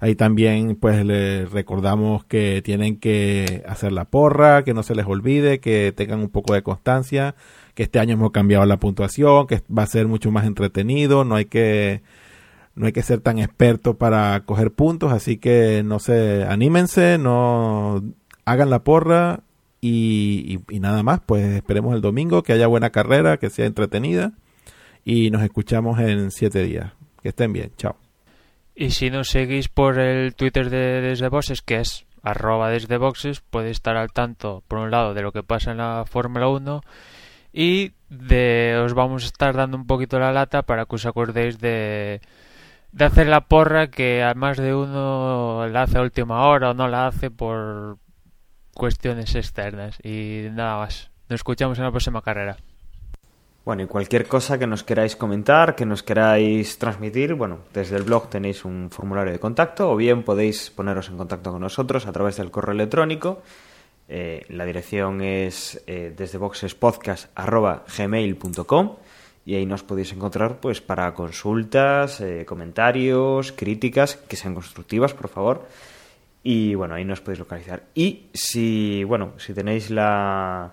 Ahí 0.00 0.14
también 0.14 0.76
pues 0.76 1.04
les 1.04 1.50
recordamos 1.50 2.24
que 2.24 2.62
tienen 2.62 2.98
que 2.98 3.64
hacer 3.66 3.90
la 3.92 4.04
porra, 4.04 4.62
que 4.62 4.74
no 4.74 4.84
se 4.84 4.94
les 4.94 5.06
olvide, 5.06 5.58
que 5.58 5.92
tengan 5.94 6.20
un 6.20 6.28
poco 6.28 6.54
de 6.54 6.62
constancia, 6.62 7.34
que 7.74 7.82
este 7.82 7.98
año 7.98 8.14
hemos 8.14 8.30
cambiado 8.30 8.64
la 8.64 8.78
puntuación, 8.78 9.48
que 9.48 9.60
va 9.76 9.82
a 9.82 9.86
ser 9.86 10.06
mucho 10.06 10.30
más 10.30 10.46
entretenido, 10.46 11.24
no 11.24 11.34
hay 11.34 11.46
que 11.46 12.02
no 12.76 12.86
hay 12.86 12.92
que 12.92 13.02
ser 13.02 13.20
tan 13.20 13.40
experto 13.40 13.98
para 13.98 14.44
coger 14.44 14.72
puntos, 14.72 15.12
así 15.12 15.38
que 15.38 15.82
no 15.84 15.98
se 15.98 16.44
anímense, 16.44 17.18
no 17.18 18.02
hagan 18.50 18.70
la 18.70 18.80
porra 18.80 19.40
y, 19.80 20.60
nada 20.80 21.02
más, 21.02 21.20
pues 21.24 21.44
esperemos 21.44 21.94
el 21.94 22.00
domingo, 22.00 22.42
que 22.42 22.52
haya 22.52 22.66
buena 22.66 22.90
carrera, 22.90 23.36
que 23.36 23.50
sea 23.50 23.66
entretenida 23.66 24.32
y 25.04 25.30
nos 25.30 25.42
escuchamos 25.42 26.00
en 26.00 26.30
siete 26.30 26.62
días. 26.64 26.92
Que 27.22 27.30
estén 27.30 27.52
bien, 27.52 27.72
chao. 27.76 27.96
Y 28.74 28.90
si 28.90 29.10
nos 29.10 29.28
seguís 29.28 29.68
por 29.68 29.98
el 29.98 30.34
Twitter 30.34 30.70
de 30.70 31.00
Desde 31.00 31.28
Bosses, 31.28 31.62
que 31.62 31.76
es 31.76 32.06
arroba 32.22 32.70
desde 32.70 32.98
boxes 32.98 33.40
puede 33.40 33.70
estar 33.70 33.96
al 33.96 34.12
tanto, 34.12 34.62
por 34.68 34.78
un 34.78 34.90
lado, 34.90 35.14
de 35.14 35.22
lo 35.22 35.32
que 35.32 35.42
pasa 35.42 35.70
en 35.70 35.78
la 35.78 36.04
Fórmula 36.04 36.48
1 36.48 36.82
y 37.52 37.92
de 38.10 38.76
os 38.84 38.94
vamos 38.94 39.24
a 39.24 39.26
estar 39.26 39.56
dando 39.56 39.76
un 39.76 39.86
poquito 39.86 40.18
la 40.18 40.32
lata 40.32 40.62
para 40.62 40.84
que 40.84 40.96
os 40.96 41.06
acordéis 41.06 41.58
de, 41.58 42.20
de 42.92 43.04
hacer 43.04 43.28
la 43.28 43.42
porra 43.42 43.88
que 43.88 44.22
a 44.22 44.34
más 44.34 44.56
de 44.58 44.74
uno 44.74 45.66
la 45.68 45.82
hace 45.82 45.98
a 45.98 46.02
última 46.02 46.46
hora 46.46 46.70
o 46.70 46.74
no 46.74 46.88
la 46.88 47.06
hace 47.06 47.30
por 47.30 47.98
cuestiones 48.78 49.34
externas. 49.34 49.98
Y 50.02 50.46
nada 50.52 50.78
más. 50.78 51.10
Nos 51.28 51.40
escuchamos 51.40 51.76
en 51.76 51.84
la 51.84 51.90
próxima 51.90 52.22
carrera. 52.22 52.56
Bueno, 53.66 53.82
y 53.82 53.86
cualquier 53.86 54.26
cosa 54.26 54.58
que 54.58 54.66
nos 54.66 54.82
queráis 54.82 55.14
comentar, 55.14 55.76
que 55.76 55.84
nos 55.84 56.02
queráis 56.02 56.78
transmitir, 56.78 57.34
bueno, 57.34 57.58
desde 57.74 57.96
el 57.96 58.04
blog 58.04 58.30
tenéis 58.30 58.64
un 58.64 58.88
formulario 58.90 59.30
de 59.30 59.38
contacto 59.38 59.90
o 59.90 59.96
bien 59.96 60.22
podéis 60.22 60.70
poneros 60.70 61.10
en 61.10 61.18
contacto 61.18 61.52
con 61.52 61.60
nosotros 61.60 62.06
a 62.06 62.12
través 62.12 62.38
del 62.38 62.50
correo 62.50 62.72
electrónico. 62.72 63.42
Eh, 64.08 64.46
la 64.48 64.64
dirección 64.64 65.20
es 65.20 65.84
eh, 65.86 66.14
desde 66.16 66.38
boxespodcast.gmail.com 66.38 68.96
y 69.44 69.54
ahí 69.54 69.66
nos 69.66 69.82
podéis 69.82 70.14
encontrar 70.14 70.60
pues 70.60 70.80
para 70.80 71.12
consultas, 71.12 72.22
eh, 72.22 72.46
comentarios, 72.46 73.52
críticas, 73.52 74.16
que 74.16 74.36
sean 74.36 74.54
constructivas, 74.54 75.12
por 75.12 75.28
favor. 75.28 75.68
Y 76.42 76.74
bueno, 76.74 76.94
ahí 76.94 77.04
nos 77.04 77.20
podéis 77.20 77.40
localizar. 77.40 77.84
Y 77.94 78.26
si, 78.32 79.04
bueno, 79.04 79.32
si 79.38 79.52
tenéis 79.52 79.90
la 79.90 80.72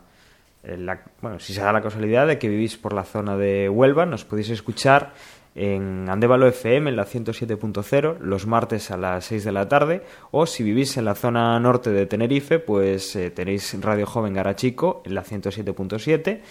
bueno, 1.21 1.39
si 1.39 1.53
se 1.53 1.61
da 1.61 1.71
la 1.71 1.81
casualidad 1.81 2.27
de 2.27 2.39
que 2.39 2.49
vivís 2.49 2.77
por 2.77 2.93
la 2.93 3.03
zona 3.03 3.37
de 3.37 3.69
Huelva, 3.69 4.05
nos 4.05 4.25
podéis 4.25 4.49
escuchar 4.49 5.13
en 5.53 6.09
Andévalo 6.09 6.47
FM 6.47 6.89
en 6.89 6.95
la 6.95 7.05
107.0 7.05 8.19
los 8.19 8.45
martes 8.45 8.91
a 8.91 8.97
las 8.97 9.25
6 9.25 9.45
de 9.45 9.51
la 9.53 9.69
tarde 9.69 10.03
o 10.31 10.45
si 10.45 10.63
vivís 10.63 10.97
en 10.97 11.05
la 11.05 11.15
zona 11.15 11.57
norte 11.61 11.91
de 11.91 12.05
Tenerife 12.05 12.59
pues 12.59 13.15
eh, 13.15 13.31
tenéis 13.31 13.79
Radio 13.79 14.05
Joven 14.05 14.33
Garachico 14.33 15.01
en 15.05 15.15
la 15.15 15.23
107.7 15.23 16.41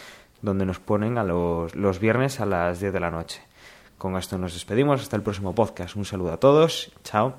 donde 0.40 0.64
nos 0.64 0.79
ponen 0.79 1.18
a 1.18 1.24
los, 1.24 1.74
los 1.74 1.98
viernes 1.98 2.40
a 2.40 2.46
las 2.46 2.81
10 2.81 2.92
de 2.92 3.00
la 3.00 3.11
noche. 3.11 3.42
Con 3.98 4.16
esto 4.16 4.37
nos 4.37 4.53
despedimos, 4.53 5.00
hasta 5.00 5.16
el 5.16 5.22
próximo 5.22 5.55
podcast. 5.55 5.96
Un 5.96 6.05
saludo 6.05 6.33
a 6.33 6.40
todos, 6.40 6.92
chao. 7.03 7.35